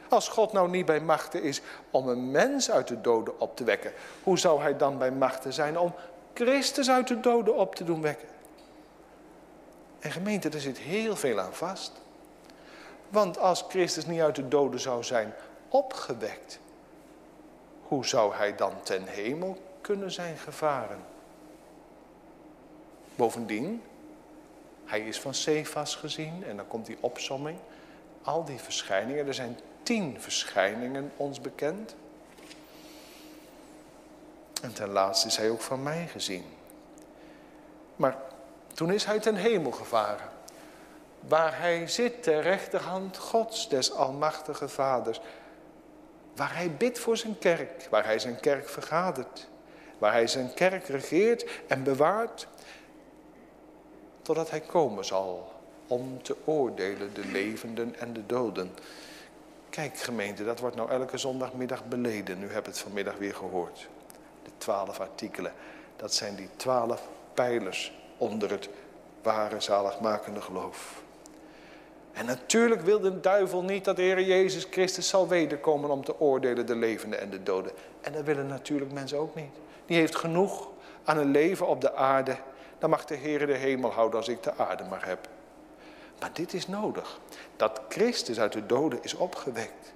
[0.08, 3.64] Als God nou niet bij machten is om een mens uit de doden op te
[3.64, 5.94] wekken, hoe zou hij dan bij machten zijn om
[6.34, 8.37] Christus uit de doden op te doen wekken?
[9.98, 11.92] En gemeente, er zit heel veel aan vast.
[13.08, 15.34] Want als Christus niet uit de doden zou zijn
[15.68, 16.58] opgewekt,
[17.82, 20.98] hoe zou hij dan ten hemel kunnen zijn gevaren?
[23.14, 23.82] Bovendien,
[24.84, 27.58] hij is van Cephas gezien en dan komt die opsomming.
[28.22, 31.94] Al die verschijningen, er zijn tien verschijningen ons bekend.
[34.62, 36.44] En ten laatste is hij ook van mij gezien.
[37.96, 38.16] Maar
[38.78, 40.28] toen is hij ten hemel gevaren.
[41.20, 45.20] Waar hij zit ter rechterhand Gods, des almachtige vaders.
[46.34, 49.48] Waar hij bidt voor zijn kerk, waar hij zijn kerk vergadert.
[49.98, 52.46] Waar hij zijn kerk regeert en bewaart.
[54.22, 55.52] Totdat hij komen zal
[55.86, 58.74] om te oordelen de levenden en de doden.
[59.70, 62.38] Kijk gemeente, dat wordt nou elke zondagmiddag beleden.
[62.38, 63.88] Nu heb het vanmiddag weer gehoord.
[64.42, 65.52] De twaalf artikelen,
[65.96, 68.68] dat zijn die twaalf pijlers onder het
[69.22, 71.02] ware zaligmakende geloof.
[72.12, 76.20] En natuurlijk wil de duivel niet dat de Heer Jezus Christus zal wederkomen om te
[76.20, 77.72] oordelen de levenden en de doden.
[78.00, 79.50] En dat willen natuurlijk mensen ook niet.
[79.86, 80.68] Die heeft genoeg
[81.04, 82.36] aan een leven op de aarde.
[82.78, 85.28] Dan mag de Heer de hemel houden als ik de aarde maar heb.
[86.20, 87.20] Maar dit is nodig.
[87.56, 89.92] Dat Christus uit de doden is opgewekt.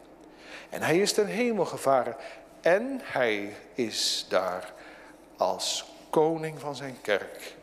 [0.70, 2.16] En hij is ten hemel gevaren.
[2.61, 4.72] En hij is daar
[5.37, 7.54] als koning van zijn kerk.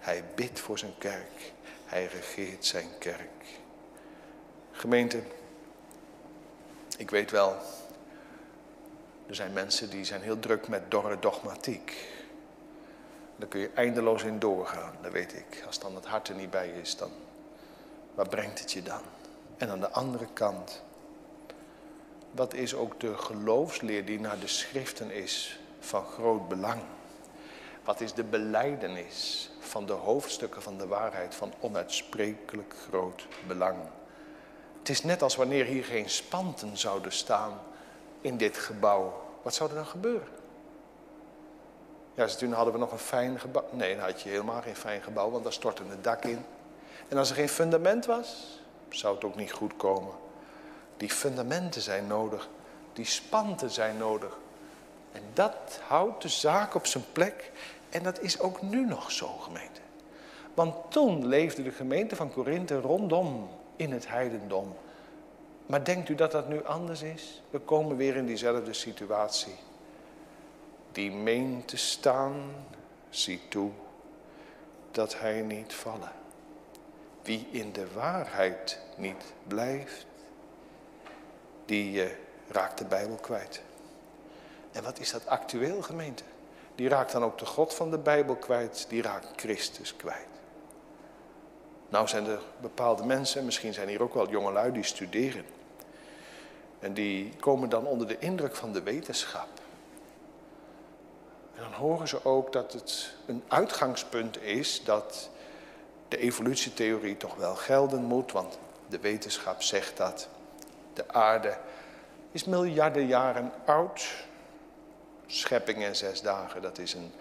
[0.00, 1.52] Hij bidt voor zijn kerk.
[1.84, 3.46] Hij regeert zijn kerk.
[4.72, 5.22] Gemeente,
[6.96, 7.56] ik weet wel,
[9.26, 12.08] er zijn mensen die zijn heel druk met dorre dogmatiek.
[13.36, 15.64] Daar kun je eindeloos in doorgaan, dat weet ik.
[15.66, 17.10] Als dan het hart er niet bij is, dan
[18.14, 19.02] waar brengt het je dan?
[19.56, 20.82] En aan de andere kant,
[22.30, 26.82] wat is ook de geloofsleer die naar de schriften is van groot belang?
[27.84, 33.76] Wat is de beleidenis van de hoofdstukken van de waarheid van onuitsprekelijk groot belang?
[34.78, 37.60] Het is net als wanneer hier geen spanten zouden staan
[38.20, 39.22] in dit gebouw.
[39.42, 40.28] Wat zou er dan gebeuren?
[42.14, 43.64] Ja, toen hadden we nog een fijn gebouw.
[43.70, 46.44] Nee, dan had je helemaal geen fijn gebouw, want daar stortte het dak in.
[47.08, 50.14] En als er geen fundament was, zou het ook niet goed komen.
[50.96, 52.48] Die fundamenten zijn nodig.
[52.92, 54.38] Die spanten zijn nodig.
[55.12, 57.52] En dat houdt de zaak op zijn plek.
[57.90, 59.80] En dat is ook nu nog zo, gemeente.
[60.54, 64.74] Want toen leefde de gemeente van Korinthe rondom in het heidendom.
[65.66, 67.42] Maar denkt u dat dat nu anders is?
[67.50, 69.54] We komen weer in diezelfde situatie.
[70.92, 72.52] Die meent te staan,
[73.08, 73.70] zie toe
[74.90, 76.12] dat hij niet vallen.
[77.22, 80.06] Wie in de waarheid niet blijft,
[81.64, 82.10] die uh,
[82.48, 83.62] raakt de Bijbel kwijt.
[84.72, 86.24] En wat is dat actueel, gemeente?
[86.80, 90.28] Die raakt dan ook de God van de Bijbel kwijt, die raakt Christus kwijt.
[91.88, 95.44] Nou zijn er bepaalde mensen, misschien zijn hier ook wel jongelui die studeren.
[96.78, 99.48] En die komen dan onder de indruk van de wetenschap.
[101.54, 105.30] En dan horen ze ook dat het een uitgangspunt is dat
[106.08, 110.28] de evolutietheorie toch wel gelden moet, want de wetenschap zegt dat
[110.92, 111.56] de aarde
[112.32, 114.28] is miljarden jaren oud.
[115.30, 117.12] Schepping in zes dagen, dat is een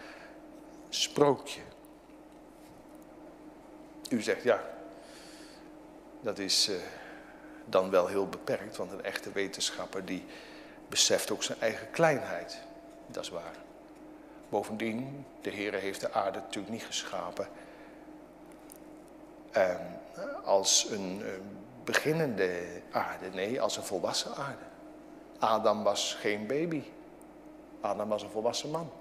[0.89, 1.62] sprookje.
[4.10, 4.63] U zegt ja,
[6.22, 6.76] dat is uh,
[7.65, 10.26] dan wel heel beperkt, want een echte wetenschapper die
[10.88, 12.58] beseft ook zijn eigen kleinheid.
[13.08, 13.56] Dat is waar.
[14.50, 17.48] Bovendien, de Heer heeft de aarde natuurlijk niet geschapen
[19.58, 19.76] uh,
[20.43, 21.28] als een uh,
[21.84, 24.63] beginnende aarde, nee, als een volwassen aarde.
[25.39, 26.84] Adam was geen baby.
[27.82, 28.92] Adam was een volwassen man.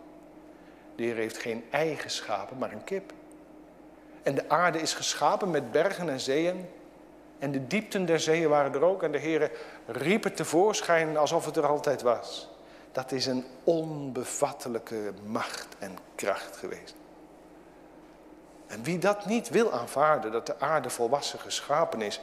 [0.96, 3.12] De Heer heeft geen ei geschapen, maar een kip.
[4.22, 6.68] En de aarde is geschapen met bergen en zeeën.
[7.38, 9.02] En de diepten der zeeën waren er ook.
[9.02, 9.50] En de Heer
[9.86, 12.48] riep het tevoorschijn alsof het er altijd was.
[12.92, 16.94] Dat is een onbevattelijke macht en kracht geweest.
[18.66, 22.20] En wie dat niet wil aanvaarden, dat de aarde volwassen geschapen is,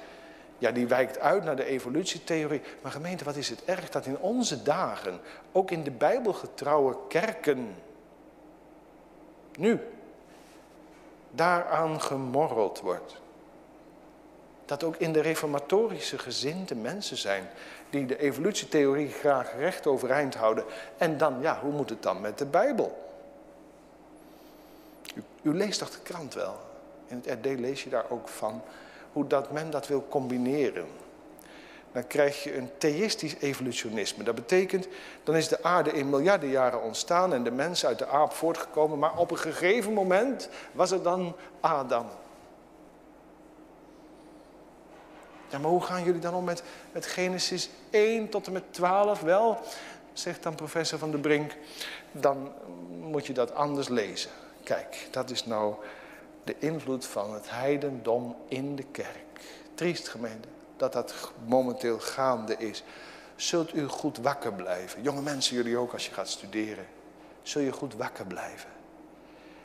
[0.57, 2.61] ja, die wijkt uit naar de evolutietheorie.
[2.81, 5.19] Maar gemeente, wat is het erg dat in onze dagen,
[5.51, 7.75] ook in de bijbelgetrouwe kerken,
[9.57, 9.79] nu,
[11.31, 13.15] daaraan gemorreld wordt.
[14.65, 17.49] Dat ook in de reformatorische gezinde mensen zijn
[17.89, 20.65] die de evolutietheorie graag recht overeind houden.
[20.97, 23.03] En dan, ja, hoe moet het dan met de Bijbel?
[25.15, 26.55] U, u leest toch de krant wel?
[27.07, 28.61] In het RD lees je daar ook van
[29.15, 30.85] hoe dat men dat wil combineren.
[31.91, 34.23] Dan krijg je een theïstisch evolutionisme.
[34.23, 34.87] Dat betekent,
[35.23, 38.99] dan is de aarde in miljarden jaren ontstaan en de mens uit de aap voortgekomen,
[38.99, 42.05] maar op een gegeven moment was er dan Adam.
[45.49, 49.21] Ja, maar hoe gaan jullie dan om met, met Genesis 1 tot en met 12?
[49.21, 49.57] Wel,
[50.13, 51.55] zegt dan professor Van de Brink,
[52.11, 52.53] dan
[52.99, 54.31] moet je dat anders lezen.
[54.63, 55.75] Kijk, dat is nou
[56.45, 59.41] de invloed van het heidendom in de kerk.
[59.73, 62.83] Triest gemeente dat dat momenteel gaande is.
[63.35, 65.01] Zult u goed wakker blijven.
[65.01, 66.85] Jonge mensen, jullie ook als je gaat studeren.
[67.41, 68.69] Zul je goed wakker blijven.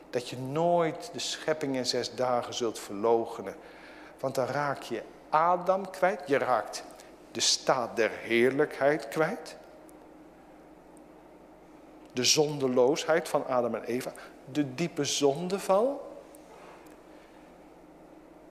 [0.09, 3.55] Dat je nooit de schepping in zes dagen zult verloochenen.
[4.19, 6.21] Want dan raak je Adam kwijt.
[6.25, 6.83] Je raakt
[7.31, 9.55] de staat der heerlijkheid kwijt.
[12.13, 14.13] De zondeloosheid van Adam en Eva.
[14.51, 16.10] De diepe zondeval.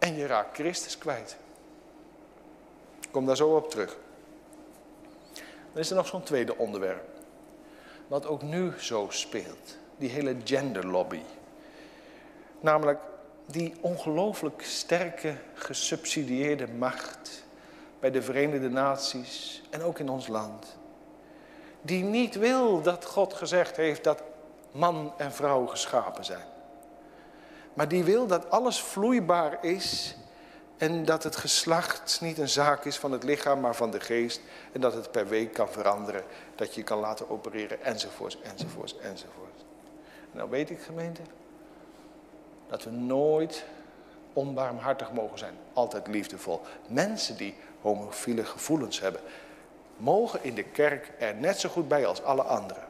[0.01, 1.37] En je raakt Christus kwijt.
[3.01, 3.97] Ik kom daar zo op terug.
[5.73, 7.09] Dan is er nog zo'n tweede onderwerp.
[8.09, 9.79] Wat ook nu zo speelt.
[9.97, 11.21] Die hele genderlobby.
[12.61, 12.99] Namelijk,
[13.47, 17.45] die ongelooflijk sterke gesubsidieerde macht
[18.01, 20.79] bij de Verenigde Naties en ook in ons land.
[21.83, 24.23] Die niet wil dat God gezegd heeft dat
[24.73, 26.47] man en vrouw geschapen zijn.
[27.81, 30.17] Maar die wil dat alles vloeibaar is
[30.77, 34.41] en dat het geslacht niet een zaak is van het lichaam, maar van de geest.
[34.73, 36.23] En dat het per week kan veranderen,
[36.55, 39.65] dat je kan laten opereren, enzovoorts, enzovoorts, enzovoorts.
[40.33, 41.21] En nou weet ik, gemeente,
[42.69, 43.65] dat we nooit
[44.33, 45.55] onbarmhartig mogen zijn.
[45.73, 46.61] Altijd liefdevol.
[46.89, 49.21] Mensen die homofiele gevoelens hebben,
[49.97, 52.85] mogen in de kerk er net zo goed bij als alle anderen.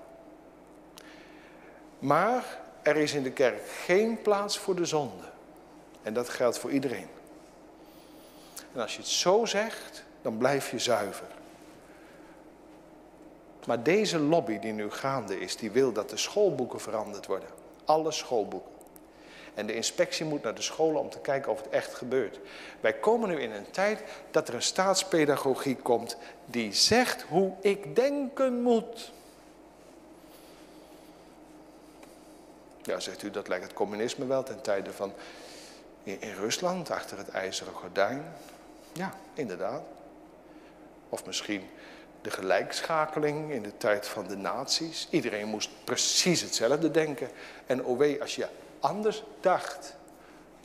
[1.98, 5.25] Maar er is in de kerk geen plaats voor de zonde.
[6.03, 7.09] En dat geldt voor iedereen.
[8.75, 11.27] En als je het zo zegt, dan blijf je zuiver.
[13.66, 17.49] Maar deze lobby die nu gaande is, die wil dat de schoolboeken veranderd worden.
[17.85, 18.71] Alle schoolboeken.
[19.55, 22.40] En de inspectie moet naar de scholen om te kijken of het echt gebeurt.
[22.81, 27.97] Wij komen nu in een tijd dat er een staatspedagogiek komt die zegt hoe ik
[27.97, 29.12] denken moet.
[32.83, 35.12] Ja, zegt u, dat lijkt het communisme wel ten tijde van
[36.03, 38.25] in, in Rusland, achter het ijzeren gordijn.
[38.93, 39.83] Ja, inderdaad.
[41.09, 41.69] Of misschien
[42.23, 45.09] de gelijkschakeling in de tijd van de naties.
[45.11, 47.31] Iedereen moest precies hetzelfde denken.
[47.66, 48.47] En oh wee, als je
[48.81, 49.97] anders dacht,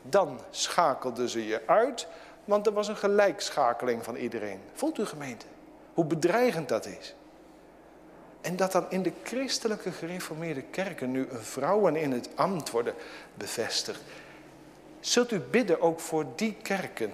[0.01, 2.08] dan schakelden ze je uit,
[2.45, 4.62] want er was een gelijkschakeling van iedereen.
[4.73, 5.45] Voelt u gemeente?
[5.93, 7.15] Hoe bedreigend dat is.
[8.45, 12.93] En dat dan in de christelijke gereformeerde kerken nu vrouwen in het ambt worden
[13.34, 14.01] bevestigd.
[14.99, 17.12] Zult u bidden ook voor die kerken,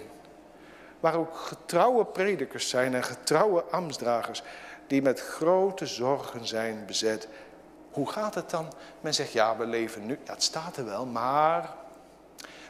[1.00, 4.42] waar ook getrouwe predikers zijn en getrouwe ambtsdragers,
[4.86, 7.28] die met grote zorgen zijn bezet
[7.92, 8.72] hoe gaat het dan?
[9.00, 11.74] Men zegt, ja, we leven nu, het staat er wel, maar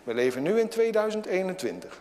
[0.04, 2.00] we leven nu in 2021.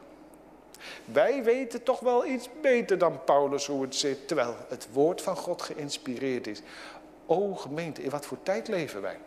[1.06, 5.36] Wij weten toch wel iets beter dan Paulus hoe het zit, terwijl het woord van
[5.36, 6.62] God geïnspireerd is.
[7.26, 9.17] O gemeente, in wat voor tijd leven wij?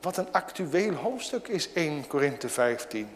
[0.00, 3.08] Wat een actueel hoofdstuk is 1 Korinthe 15.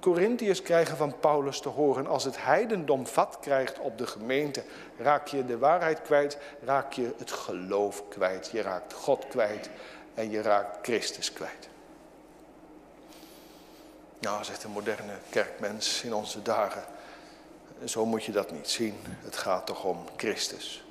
[0.00, 4.62] Corinthiërs krijgen van Paulus te horen, als het heidendom vat krijgt op de gemeente,
[4.98, 9.70] raak je de waarheid kwijt, raak je het geloof kwijt, je raakt God kwijt
[10.14, 11.68] en je raakt Christus kwijt.
[14.22, 16.84] Nou, zegt de moderne kerkmens in onze dagen,
[17.84, 18.96] zo moet je dat niet zien.
[19.20, 20.84] Het gaat toch om Christus.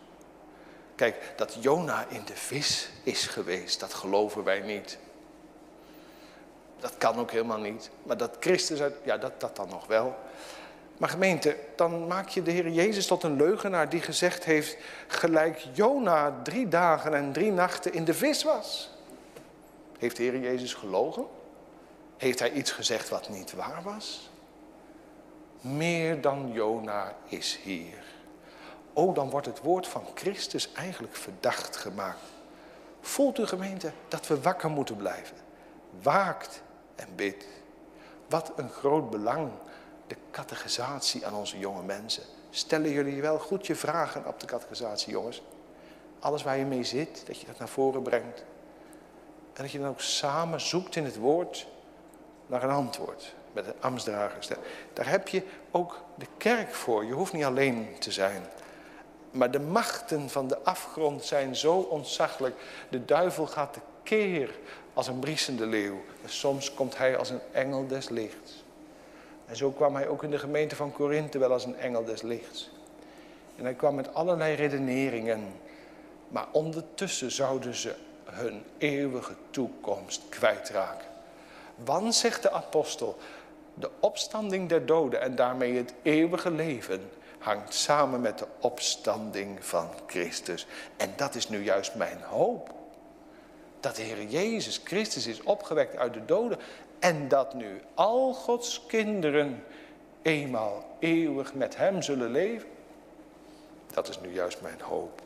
[0.96, 4.98] Kijk, dat Jona in de vis is geweest, dat geloven wij niet.
[6.80, 7.89] Dat kan ook helemaal niet.
[8.04, 10.15] Maar dat Christus uit, ja, dat, dat dan nog wel.
[10.98, 15.67] Maar gemeente, dan maak je de Heer Jezus tot een leugenaar die gezegd heeft, gelijk
[15.74, 18.89] Jona drie dagen en drie nachten in de vis was.
[19.98, 21.39] Heeft de Heer Jezus gelogen?
[22.21, 24.29] Heeft hij iets gezegd wat niet waar was?
[25.62, 28.03] Meer dan Jona is hier.
[28.93, 32.19] Oh, dan wordt het woord van Christus eigenlijk verdacht gemaakt.
[32.99, 35.38] Voelt u gemeente dat we wakker moeten blijven?
[36.01, 36.62] Waakt
[36.95, 37.47] en bid.
[38.29, 39.51] Wat een groot belang,
[40.07, 42.23] de catechisatie aan onze jonge mensen.
[42.49, 45.41] Stellen jullie wel goed je vragen op de catechisatie, jongens?
[46.19, 48.43] Alles waar je mee zit, dat je dat naar voren brengt.
[49.53, 51.67] En dat je dan ook samen zoekt in het woord
[52.52, 54.48] naar een antwoord met de ambtsdragers.
[54.94, 57.06] Daar heb je ook de kerk voor.
[57.06, 58.42] Je hoeft niet alleen te zijn.
[59.32, 62.56] Maar de machten van de afgrond zijn zo ontzaglijk.
[62.90, 64.60] De duivel gaat de keer
[64.94, 66.02] als een briesende leeuw.
[66.24, 68.64] En soms komt hij als een engel des lichts.
[69.46, 72.22] En zo kwam hij ook in de gemeente van Korinthe wel als een engel des
[72.22, 72.72] lichts.
[73.56, 75.54] En hij kwam met allerlei redeneringen.
[76.28, 81.11] Maar ondertussen zouden ze hun eeuwige toekomst kwijtraken.
[81.86, 83.17] Want, zegt de apostel,
[83.74, 89.89] de opstanding der doden en daarmee het eeuwige leven hangt samen met de opstanding van
[90.08, 90.67] Christus.
[90.98, 92.70] En dat is nu juist mijn hoop
[93.80, 96.60] dat de Heer Jezus Christus is opgewekt uit de doden
[97.00, 99.63] en dat nu al Gods kinderen
[100.22, 102.67] eenmaal eeuwig met Hem zullen leven.
[103.94, 105.22] Dat is nu juist mijn hoop.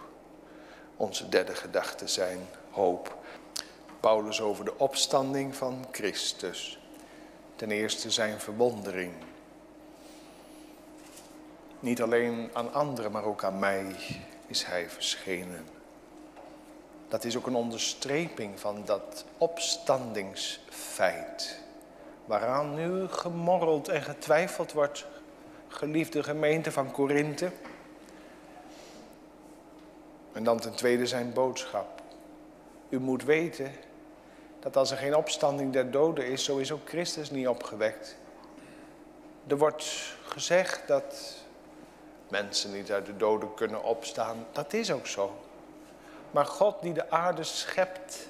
[0.98, 2.39] Onze derde gedachte zijn
[2.72, 3.18] hoop.
[4.06, 6.80] Paulus over de opstanding van Christus.
[7.56, 9.13] Ten eerste zijn verwondering.
[11.79, 13.86] Niet alleen aan anderen, maar ook aan mij
[14.48, 15.65] is hij verschenen.
[17.08, 21.60] Dat is ook een onderstreping van dat opstandingsfeit.
[22.25, 25.06] Waaraan nu gemorreld en getwijfeld wordt,
[25.67, 27.52] geliefde gemeente van Korinthe.
[30.34, 32.02] En dan ten tweede zijn boodschap.
[32.90, 33.71] U moet weten
[34.66, 38.18] dat als er geen opstanding der doden is, zo is ook Christus niet opgewekt.
[39.48, 41.36] Er wordt gezegd dat
[42.30, 44.46] mensen niet uit de doden kunnen opstaan.
[44.52, 45.36] Dat is ook zo.
[46.32, 48.28] Maar God die de aarde schept,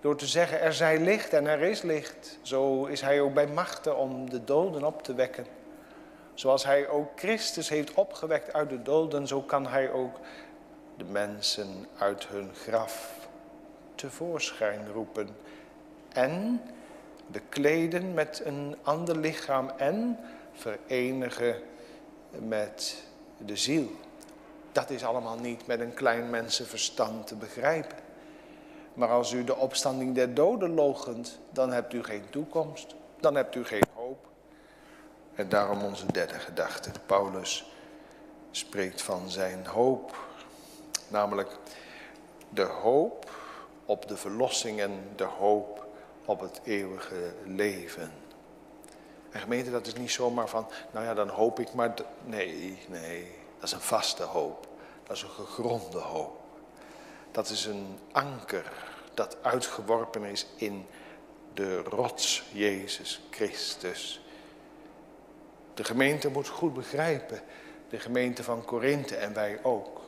[0.00, 3.46] door te zeggen er zij licht en er is licht, zo is hij ook bij
[3.46, 5.46] machten om de doden op te wekken.
[6.34, 10.18] Zoals hij ook Christus heeft opgewekt uit de doden, zo kan hij ook
[10.96, 13.17] de mensen uit hun graf
[13.98, 15.28] tevoorschijn roepen.
[16.08, 16.62] En
[17.26, 20.18] bekleden met een ander lichaam en
[20.52, 21.62] verenigen
[22.30, 23.02] met
[23.36, 23.90] de ziel.
[24.72, 27.96] Dat is allemaal niet met een klein mensenverstand te begrijpen.
[28.94, 32.94] Maar als u de opstanding der doden logent, dan hebt u geen toekomst.
[33.20, 34.26] Dan hebt u geen hoop.
[35.34, 36.90] En daarom onze derde gedachte.
[37.06, 37.72] Paulus
[38.50, 40.16] spreekt van zijn hoop.
[41.08, 41.56] Namelijk
[42.48, 43.30] de hoop
[43.88, 45.86] op de verlossing en de hoop
[46.24, 48.12] op het eeuwige leven.
[49.30, 51.94] En gemeente, dat is niet zomaar van, nou ja, dan hoop ik maar.
[52.24, 54.66] Nee, nee, dat is een vaste hoop.
[55.02, 56.40] Dat is een gegronde hoop.
[57.30, 58.72] Dat is een anker
[59.14, 60.86] dat uitgeworpen is in
[61.54, 64.24] de rots Jezus Christus.
[65.74, 67.40] De gemeente moet goed begrijpen,
[67.88, 70.07] de gemeente van Korinthe en wij ook,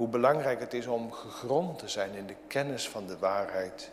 [0.00, 3.90] hoe belangrijk het is om gegrond te zijn in de kennis van de waarheid.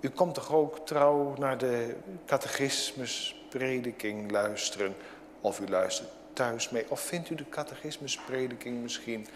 [0.00, 1.96] U komt toch ook trouw naar de
[2.26, 4.94] catechismusprediking luisteren,
[5.40, 9.26] of u luistert thuis mee, of vindt u de catechismusprediking misschien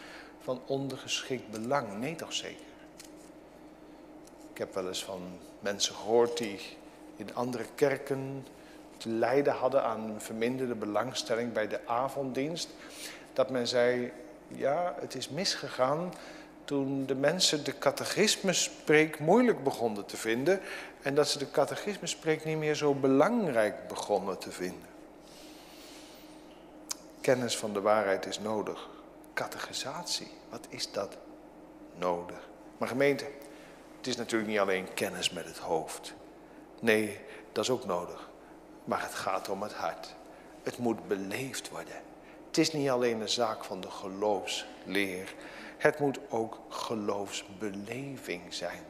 [0.41, 1.99] van ondergeschikt belang?
[1.99, 2.65] Nee, toch zeker.
[4.53, 5.23] Ik heb wel eens van
[5.61, 6.61] mensen gehoord die
[7.17, 8.47] in andere kerken
[8.97, 12.69] te lijden hadden aan verminderde belangstelling bij de avonddienst.
[13.33, 14.13] Dat men zei,
[14.55, 16.13] ja, het is misgegaan
[16.65, 20.61] toen de mensen de catechismespreek moeilijk begonnen te vinden
[21.03, 24.91] en dat ze de catechismespreek niet meer zo belangrijk begonnen te vinden.
[27.21, 28.89] Kennis van de waarheid is nodig.
[29.35, 31.17] Catechisatie, wat is dat
[31.97, 32.49] nodig?
[32.79, 33.25] Maar gemeente,
[33.97, 36.15] het is natuurlijk niet alleen kennis met het hoofd.
[36.81, 37.21] Nee,
[37.53, 38.29] dat is ook nodig.
[38.85, 40.15] Maar het gaat om het hart.
[40.63, 42.12] Het moet beleefd worden.
[42.53, 45.35] Het is niet alleen een zaak van de geloofsleer.
[45.79, 48.81] Het moet ook geloofsbeleving zijn.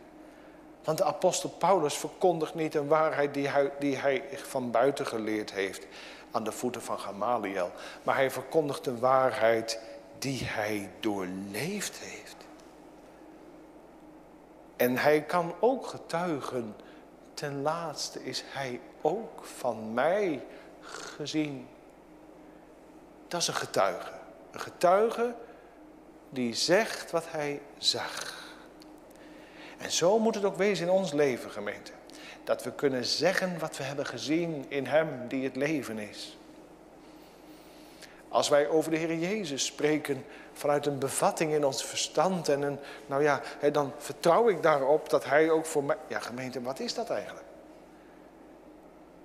[0.85, 5.53] Want de apostel Paulus verkondigt niet een waarheid die hij, die hij van buiten geleerd
[5.53, 5.87] heeft
[6.31, 7.71] aan de voeten van Gamaliel.
[8.03, 9.81] Maar hij verkondigt een waarheid
[10.19, 12.37] die hij doorleefd heeft.
[14.77, 16.77] En hij kan ook getuigen,
[17.35, 20.45] ten laatste is hij ook van mij
[20.81, 21.69] gezien.
[23.33, 24.11] Dat is een getuige.
[24.51, 25.35] Een getuige
[26.31, 28.45] die zegt wat hij zag.
[29.79, 31.93] En zo moet het ook wezen in ons leven, gemeente.
[32.45, 36.39] Dat we kunnen zeggen wat we hebben gezien in Hem die het leven is.
[38.29, 42.79] Als wij over de Heer Jezus spreken vanuit een bevatting in ons verstand en een,
[43.07, 43.41] nou ja,
[43.73, 45.97] dan vertrouw ik daarop dat Hij ook voor mij.
[46.09, 47.47] Ja, gemeente, wat is dat eigenlijk?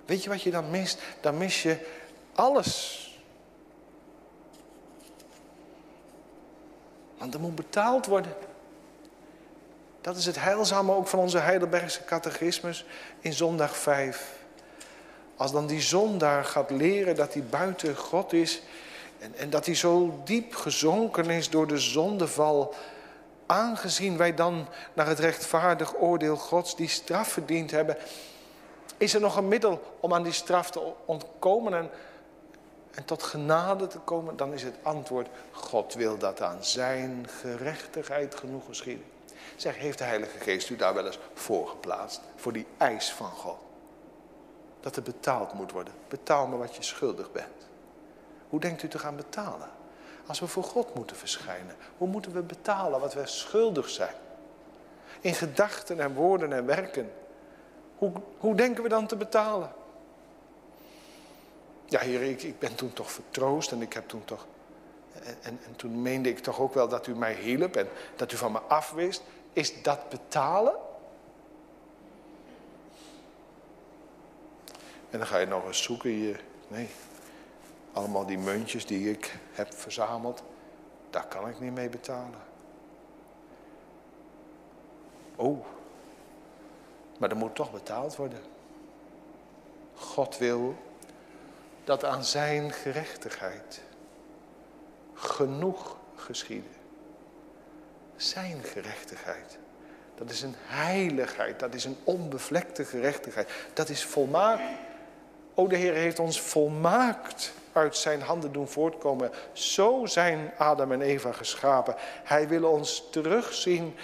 [0.06, 1.02] Weet je wat je dan mist?
[1.22, 1.78] Dan mis je
[2.34, 3.06] alles.
[7.18, 8.34] Want er moet betaald worden.
[10.02, 12.86] Dat is het heilzame ook van onze Heidelbergse catechismus
[13.20, 14.36] in zondag 5.
[15.36, 18.62] Als dan die zondaar gaat leren dat hij buiten God is
[19.20, 22.76] en, en dat hij zo diep gezonken is door de zondeval,
[23.46, 27.98] aangezien wij dan naar het rechtvaardig oordeel Gods die straf verdiend hebben,
[28.98, 31.90] is er nog een middel om aan die straf te ontkomen en,
[32.98, 34.38] en tot genade te komen?
[34.38, 39.06] Dan is het antwoord, God wil dat aan zijn gerechtigheid genoeg geschieden.
[39.56, 42.22] Zeg, heeft de Heilige Geest u daar wel eens voor geplaatst?
[42.36, 43.58] Voor die eis van God.
[44.80, 45.94] Dat er betaald moet worden.
[46.08, 47.68] Betaal me wat je schuldig bent.
[48.50, 49.70] Hoe denkt u te gaan betalen?
[50.28, 54.16] Als we voor God moeten verschijnen, hoe moeten we betalen wat we schuldig zijn?
[55.20, 57.12] In gedachten en woorden en werken.
[57.98, 59.72] Hoe, hoe denken we dan te betalen?
[61.90, 64.46] Ja, heer, ik, ik ben toen toch vertroost en ik heb toen toch.
[65.14, 68.32] En, en, en toen meende ik toch ook wel dat u mij hielp en dat
[68.32, 69.22] u van me afwist.
[69.54, 70.76] Is dat betalen?
[75.10, 76.44] En dan ga je nog eens zoeken hier.
[76.68, 76.90] Nee,
[77.94, 80.44] allemaal die muntjes die ik heb verzameld,
[81.10, 82.40] daar kan ik niet mee betalen.
[85.36, 85.66] Oh,
[87.20, 88.40] maar er moet toch betaald worden.
[89.96, 90.76] God wil
[91.88, 93.82] dat aan zijn gerechtigheid
[95.14, 96.72] genoeg geschieden.
[98.16, 99.58] Zijn gerechtigheid.
[100.16, 103.52] Dat is een heiligheid, dat is een onbevlekte gerechtigheid.
[103.74, 104.64] Dat is volmaakt.
[105.54, 109.32] O, de Heer heeft ons volmaakt uit zijn handen doen voortkomen.
[109.54, 111.96] Zo zijn Adam en Eva geschapen.
[112.24, 113.96] Hij wil ons terugzien,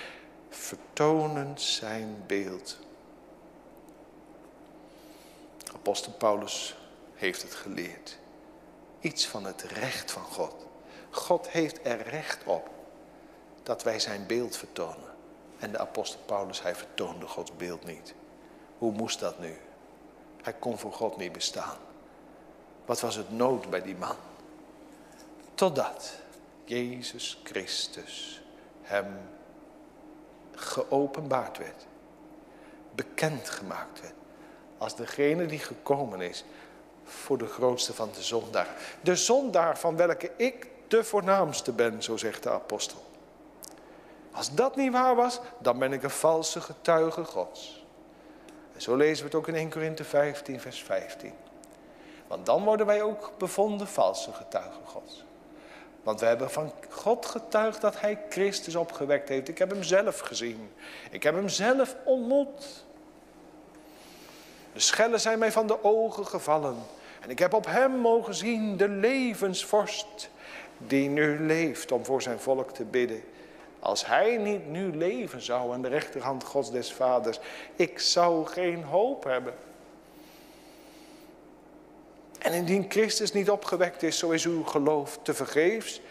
[0.50, 2.78] vertonend zijn beeld.
[5.74, 6.76] Apostel Paulus
[7.24, 8.18] heeft het geleerd.
[9.00, 10.56] Iets van het recht van God.
[11.10, 12.70] God heeft er recht op
[13.64, 15.16] dat wij zijn beeld vertonen.
[15.60, 18.14] En de apostel Paulus, hij vertoonde Gods beeld niet.
[18.78, 19.58] Hoe moest dat nu?
[20.42, 21.78] Hij kon voor God niet bestaan.
[22.86, 24.16] Wat was het nood bij die man?
[25.54, 26.14] Totdat
[26.66, 28.42] Jezus Christus
[28.82, 29.18] hem
[30.52, 31.86] geopenbaard werd.
[32.96, 34.14] Bekend gemaakt werd.
[34.78, 36.46] Als degene die gekomen is
[37.04, 38.68] voor de grootste van de zondaar.
[39.02, 43.04] De zondaar van welke ik de voornaamste ben, zo zegt de apostel.
[44.32, 47.86] Als dat niet waar was, dan ben ik een valse getuige Gods.
[48.74, 51.34] En zo lezen we het ook in 1 Korinthe 15, vers 15.
[52.28, 55.26] Want dan worden wij ook bevonden valse getuigen Gods.
[56.04, 59.48] Want we hebben van God getuigd dat Hij Christus opgewekt heeft.
[59.48, 60.72] Ik heb Hem zelf gezien.
[61.12, 62.86] Ik heb Hem zelf ontmoet.
[64.74, 66.78] De schellen zijn mij van de ogen gevallen.
[67.22, 70.30] En ik heb op Hem mogen zien, de levensvorst,
[70.78, 73.24] die nu leeft om voor zijn volk te bidden.
[73.80, 77.40] Als Hij niet nu leven zou aan de rechterhand Gods des Vaders,
[77.76, 79.54] ik zou geen hoop hebben.
[82.40, 86.02] En indien Christus niet opgewekt is, zo is uw geloof te vergeefs.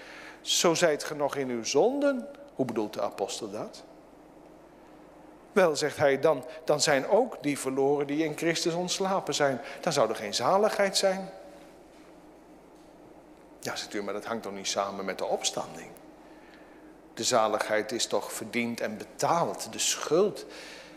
[0.41, 2.29] Zo zijt ge nog in uw zonden.
[2.55, 3.83] Hoe bedoelt de apostel dat?
[5.53, 9.61] Wel, zegt hij, dan, dan zijn ook die verloren die in Christus ontslapen zijn.
[9.81, 11.31] Dan zou er geen zaligheid zijn.
[13.61, 15.91] Ja, zegt u, maar dat hangt toch niet samen met de opstanding?
[17.15, 19.73] De zaligheid is toch verdiend en betaald.
[19.73, 20.47] De schuld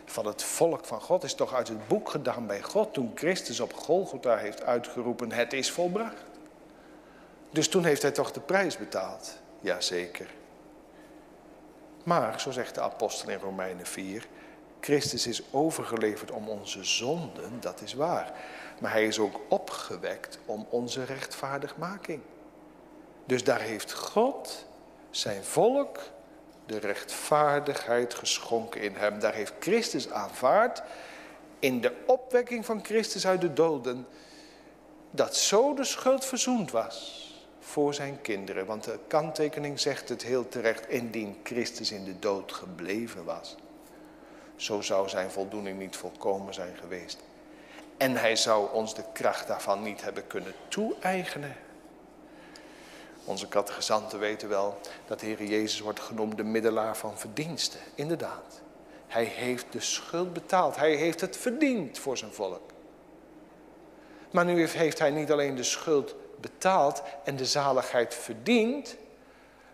[0.05, 3.59] van het volk van God is toch uit het boek gedaan bij God toen Christus
[3.59, 6.23] op Golgotha heeft uitgeroepen, het is volbracht.
[7.49, 9.37] Dus toen heeft hij toch de prijs betaald?
[9.59, 10.29] Jazeker.
[12.03, 14.27] Maar, zo zegt de apostel in Romeinen 4,
[14.85, 18.33] Christus is overgeleverd om onze zonden, dat is waar.
[18.79, 22.21] Maar hij is ook opgewekt om onze rechtvaardigmaking.
[23.25, 24.65] Dus daar heeft God
[25.09, 25.99] zijn volk
[26.65, 29.19] de rechtvaardigheid geschonken in hem.
[29.19, 30.81] Daar heeft Christus aanvaard
[31.59, 34.07] in de opwekking van Christus uit de doden.
[35.11, 37.29] Dat zo de schuld verzoend was
[37.59, 38.65] voor zijn kinderen.
[38.65, 40.87] Want de kanttekening zegt het heel terecht.
[40.87, 43.55] Indien Christus in de dood gebleven was.
[44.55, 47.19] Zo zou zijn voldoening niet volkomen zijn geweest.
[47.97, 51.55] En hij zou ons de kracht daarvan niet hebben kunnen toe-eigenen.
[53.25, 54.77] Onze catechizanten weten wel
[55.07, 57.79] dat de Heer Jezus wordt genoemd de middelaar van verdiensten.
[57.95, 58.61] Inderdaad.
[59.07, 60.75] Hij heeft de schuld betaald.
[60.75, 62.71] Hij heeft het verdiend voor zijn volk.
[64.31, 68.95] Maar nu heeft hij niet alleen de schuld betaald en de zaligheid verdiend.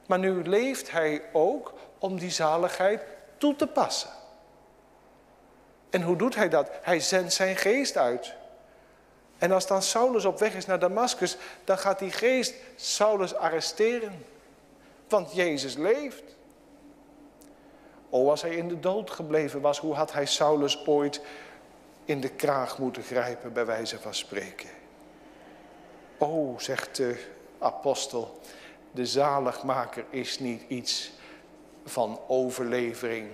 [0.05, 3.03] Maar nu leeft hij ook om die zaligheid
[3.37, 4.09] toe te passen.
[5.91, 6.69] En hoe doet hij dat?
[6.81, 8.33] Hij zendt zijn geest uit.
[9.37, 14.25] En als dan Saulus op weg is naar Damascus, dan gaat die geest Saulus arresteren.
[15.09, 16.23] Want Jezus leeft.
[18.09, 21.21] O, als hij in de dood gebleven was, hoe had hij Saulus ooit
[22.05, 24.69] in de kraag moeten grijpen, bij wijze van spreken?
[26.17, 27.25] O, zegt de
[27.59, 28.39] apostel,
[28.91, 31.11] de zaligmaker is niet iets
[31.85, 33.29] van overlevering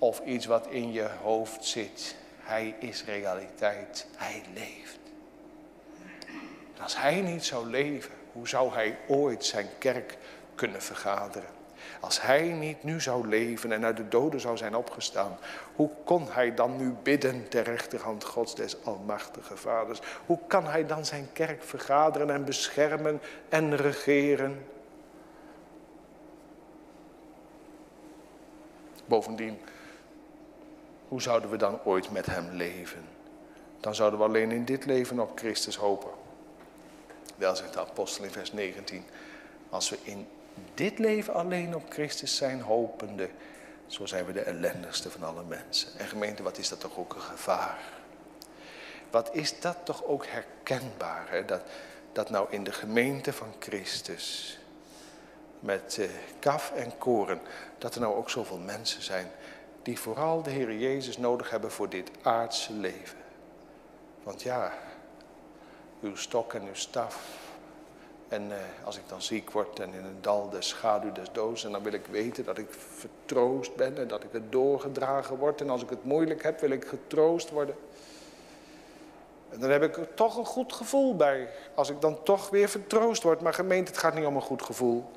[0.00, 2.16] of iets wat in je hoofd zit.
[2.38, 4.98] Hij is realiteit, hij leeft.
[6.82, 10.18] Als hij niet zou leven, hoe zou hij ooit zijn kerk
[10.54, 11.48] kunnen vergaderen?
[12.00, 15.38] Als hij niet nu zou leven en uit de doden zou zijn opgestaan,
[15.74, 20.00] hoe kon hij dan nu bidden ter rechterhand Gods des Almachtige Vaders?
[20.26, 24.66] Hoe kan hij dan zijn kerk vergaderen en beschermen en regeren?
[29.06, 29.58] Bovendien,
[31.10, 33.04] hoe zouden we dan ooit met hem leven?
[33.80, 36.10] Dan zouden we alleen in dit leven op Christus hopen.
[37.36, 39.04] Wel zegt de apostel in vers 19.
[39.70, 40.28] Als we in
[40.74, 43.28] dit leven alleen op Christus zijn hopende,
[43.86, 45.98] zo zijn we de ellendigste van alle mensen.
[45.98, 47.78] En gemeente, wat is dat toch ook een gevaar?
[49.10, 51.44] Wat is dat toch ook herkenbaar, hè?
[51.44, 51.62] Dat,
[52.12, 54.58] dat nou in de gemeente van Christus,
[55.60, 56.08] met eh,
[56.38, 57.40] kaf en koren,
[57.78, 59.30] dat er nou ook zoveel mensen zijn
[59.82, 63.18] die vooral de Heer Jezus nodig hebben voor dit aardse leven.
[64.22, 64.72] Want ja,
[66.00, 67.48] uw stok en uw staf,
[68.28, 71.64] En eh, als ik dan ziek word en in een dal de schaduw des doods,
[71.64, 75.60] en dan wil ik weten dat ik vertroost ben en dat ik het doorgedragen word.
[75.60, 77.74] En als ik het moeilijk heb, wil ik getroost worden.
[79.50, 82.68] En dan heb ik er toch een goed gevoel bij, als ik dan toch weer
[82.68, 83.40] vertroost word.
[83.40, 85.10] Maar gemeente, het gaat niet om een goed gevoel.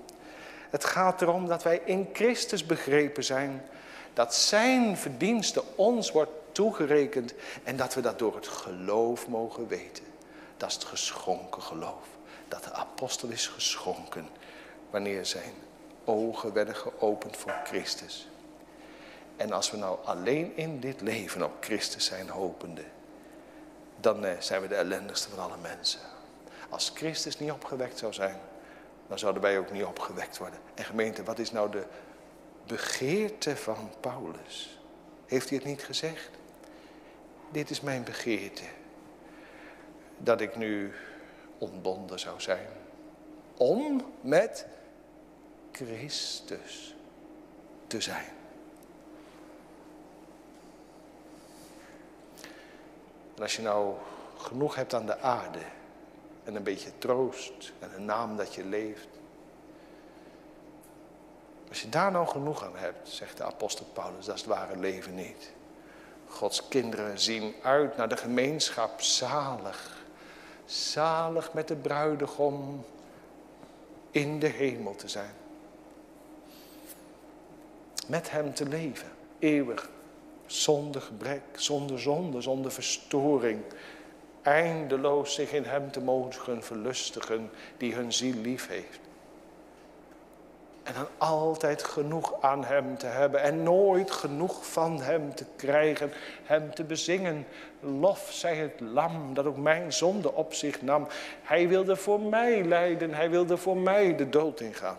[0.70, 3.66] Het gaat erom dat wij in Christus begrepen zijn,
[4.14, 7.34] dat Zijn verdienste ons wordt toegerekend
[7.64, 10.04] en dat we dat door het geloof mogen weten.
[10.58, 12.08] Dat is het geschonken geloof.
[12.48, 14.28] Dat de apostel is geschonken
[14.90, 15.54] wanneer zijn
[16.04, 18.28] ogen werden geopend voor Christus.
[19.36, 22.84] En als we nou alleen in dit leven op Christus zijn hopende,
[24.00, 26.00] dan eh, zijn we de ellendigste van alle mensen.
[26.70, 28.40] Als Christus niet opgewekt zou zijn,
[29.08, 30.60] dan zouden wij ook niet opgewekt worden.
[30.74, 31.84] En gemeente, wat is nou de
[32.68, 34.80] begeerte van Paulus?
[35.26, 36.30] Heeft hij het niet gezegd?
[37.52, 38.64] Dit is mijn begeerte.
[40.18, 40.94] Dat ik nu
[41.58, 42.68] ontbonden zou zijn.
[43.58, 44.66] Om met
[45.72, 46.96] Christus
[47.88, 48.32] te zijn.
[53.36, 53.96] En als je nou
[54.38, 55.60] genoeg hebt aan de aarde
[56.44, 59.08] en een beetje troost en een naam dat je leeft.
[61.74, 64.78] Als je daar nou genoeg aan hebt, zegt de apostel Paulus, dat is het ware
[64.78, 65.52] leven niet.
[66.28, 70.06] Gods kinderen zien uit naar de gemeenschap zalig.
[70.66, 72.86] Zalig met de bruidegom
[74.12, 75.34] in de hemel te zijn.
[78.08, 79.90] Met hem te leven, eeuwig,
[80.46, 83.64] zonder gebrek, zonder zonde, zonder verstoring.
[84.42, 89.00] Eindeloos zich in hem te mogen verlustigen die hun ziel lief heeft.
[90.84, 96.12] En dan altijd genoeg aan Hem te hebben en nooit genoeg van Hem te krijgen,
[96.44, 97.48] Hem te bezingen.
[97.80, 101.08] Lof zij het lam dat ook mijn zonde op zich nam.
[101.44, 104.98] Hij wilde voor mij lijden, Hij wilde voor mij de dood ingaan.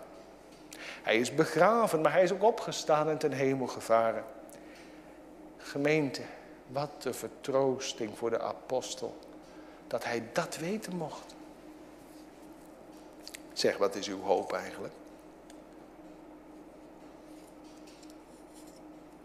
[1.02, 4.24] Hij is begraven, maar Hij is ook opgestaan en ten hemel gevaren.
[5.56, 6.22] Gemeente,
[6.66, 9.16] wat een vertroosting voor de apostel
[9.86, 11.34] dat Hij dat weten mocht.
[13.52, 14.92] Zeg, wat is uw hoop eigenlijk?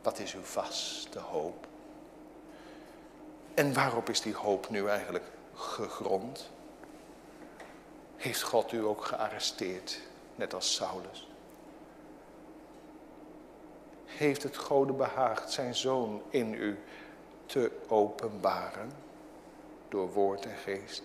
[0.02, 1.68] Wat is uw vaste hoop?
[3.54, 6.50] En waarop is die hoop nu eigenlijk gegrond?
[8.16, 10.00] Heeft God u ook gearresteerd,
[10.36, 11.28] net als Saulus?
[14.06, 16.80] Heeft het Gode behaagd zijn zoon in u
[17.46, 18.92] te openbaren
[19.90, 21.04] door woord en geest?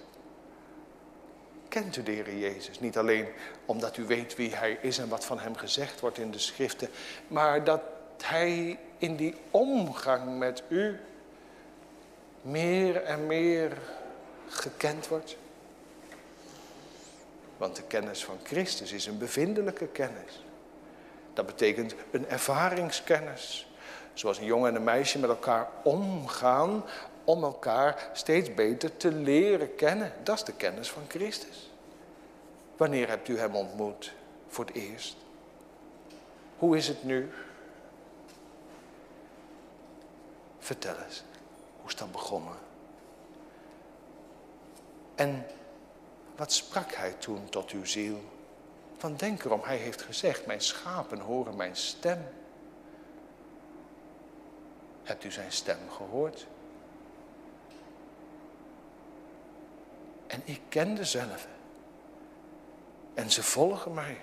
[1.68, 2.80] Kent u de Heer Jezus?
[2.80, 3.26] Niet alleen
[3.64, 6.88] omdat u weet wie Hij is en wat van Hem gezegd wordt in de schriften,
[7.28, 7.80] maar dat
[8.22, 11.00] hij in die omgang met u
[12.42, 13.78] meer en meer
[14.48, 15.36] gekend wordt.
[17.56, 20.44] Want de kennis van Christus is een bevindelijke kennis.
[21.32, 23.68] Dat betekent een ervaringskennis.
[24.12, 26.84] Zoals een jongen en een meisje met elkaar omgaan
[27.24, 30.12] om elkaar steeds beter te leren kennen.
[30.22, 31.70] Dat is de kennis van Christus.
[32.76, 34.12] Wanneer hebt u hem ontmoet
[34.48, 35.16] voor het eerst?
[36.58, 37.30] Hoe is het nu?
[40.64, 41.24] Vertel eens,
[41.80, 42.54] hoe is dat begonnen?
[45.14, 45.46] En
[46.36, 48.20] wat sprak hij toen tot uw ziel?
[48.96, 52.28] Van denk erom, hij heeft gezegd, mijn schapen horen mijn stem.
[55.02, 56.46] Hebt u zijn stem gehoord?
[60.26, 61.48] En ik ken dezelfde.
[63.14, 64.20] En ze volgen mij.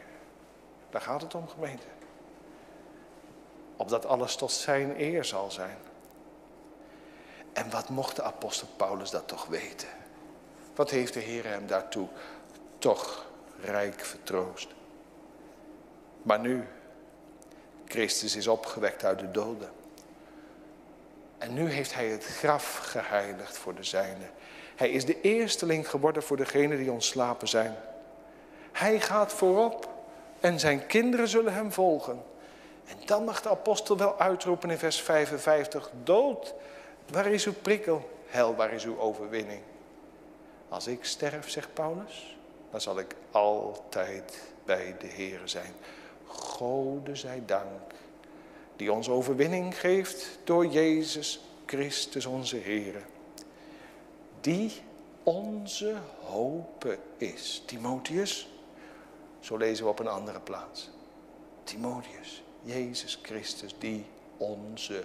[0.89, 1.87] Daar gaat het om, gemeente.
[3.75, 5.77] Opdat alles tot zijn eer zal zijn.
[7.53, 9.87] En wat mocht de apostel Paulus dat toch weten?
[10.75, 12.07] Wat heeft de Heer hem daartoe
[12.77, 13.25] toch
[13.61, 14.67] rijk vertroost?
[16.21, 16.67] Maar nu,
[17.87, 19.69] Christus is opgewekt uit de doden.
[21.37, 24.29] En nu heeft hij het graf geheiligd voor de zijnen.
[24.75, 27.75] Hij is de eersteling geworden voor degenen die ontslapen zijn.
[28.71, 29.89] Hij gaat voorop
[30.39, 32.23] en zijn kinderen zullen hem volgen.
[32.85, 36.53] En dan mag de apostel wel uitroepen in vers 55, dood,
[37.12, 38.09] Waar is uw prikkel?
[38.26, 39.62] Hel, waar is uw overwinning?
[40.70, 42.38] Als ik sterf, zegt Paulus,
[42.70, 45.74] dan zal ik altijd bij de Heer zijn.
[46.26, 47.91] Gode zij dank,
[48.76, 53.05] die ons overwinning geeft door Jezus Christus onze Heer.
[54.41, 54.72] Die
[55.24, 57.64] onze hoop is.
[57.66, 58.49] Timotheus,
[59.39, 60.89] zo lezen we op een andere plaats.
[61.64, 64.05] Timotheus, Jezus Christus, die
[64.38, 65.03] onze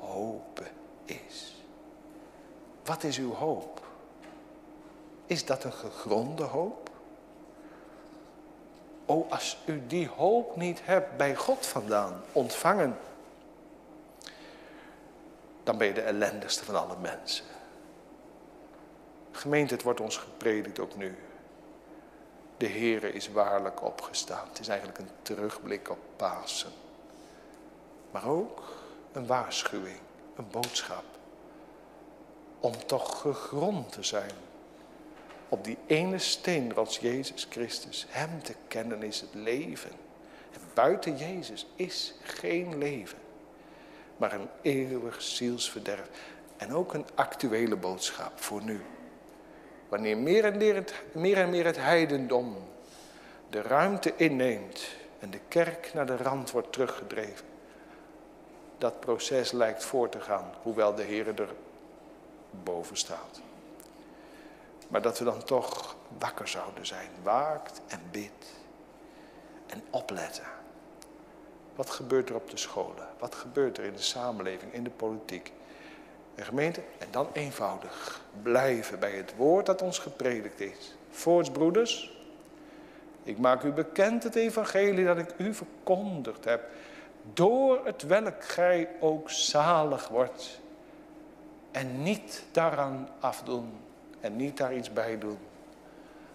[0.00, 0.62] hoop
[1.10, 1.64] is.
[2.84, 3.80] Wat is uw hoop?
[5.26, 6.90] Is dat een gegronde hoop?
[9.06, 12.98] O, als u die hoop niet hebt bij God vandaan ontvangen,
[15.62, 17.44] dan ben je de ellendigste van alle mensen.
[19.30, 21.16] Gemeente, het wordt ons gepredikt ook nu.
[22.56, 24.48] De Heere is waarlijk opgestaan.
[24.48, 26.70] Het is eigenlijk een terugblik op Pasen.
[28.10, 28.62] Maar ook
[29.12, 30.00] een waarschuwing,
[30.40, 31.04] een boodschap.
[32.60, 34.30] Om toch gegrond te zijn
[35.48, 38.06] op die ene steenrots Jezus Christus.
[38.08, 39.90] Hem te kennen is het leven.
[40.52, 43.18] En buiten Jezus is geen leven.
[44.16, 46.08] Maar een eeuwig zielsverderf.
[46.56, 48.80] En ook een actuele boodschap voor nu.
[49.88, 50.44] Wanneer meer
[51.36, 52.56] en meer het heidendom
[53.50, 54.88] de ruimte inneemt
[55.18, 57.49] en de kerk naar de rand wordt teruggedreven.
[58.80, 61.48] Dat proces lijkt voor te gaan, hoewel de Heer er
[62.50, 63.40] boven staat.
[64.88, 67.08] Maar dat we dan toch wakker zouden zijn.
[67.22, 68.46] Waakt en bidt.
[69.66, 70.44] En opletten.
[71.74, 73.08] Wat gebeurt er op de scholen?
[73.18, 75.52] Wat gebeurt er in de samenleving, in de politiek?
[76.34, 80.94] En gemeente, en dan eenvoudig blijven bij het woord dat ons gepredikt is.
[81.10, 81.50] Voorts,
[83.22, 86.68] ik maak u bekend het evangelie dat ik u verkondigd heb,
[87.32, 90.60] door het welk gij ook zalig wordt.
[91.70, 93.72] En niet daaraan afdoen
[94.20, 95.38] en niet daar iets bij doen.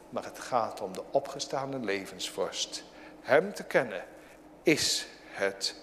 [0.10, 2.84] Maar het gaat om de opgestaande levensvorst.
[3.22, 4.04] Hem te kennen
[4.64, 5.76] is het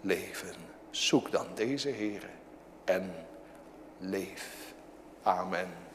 [0.00, 0.54] leven.
[0.90, 2.28] Zoek dan deze Here
[2.84, 3.14] en
[3.98, 4.74] leef.
[5.22, 5.87] Amen.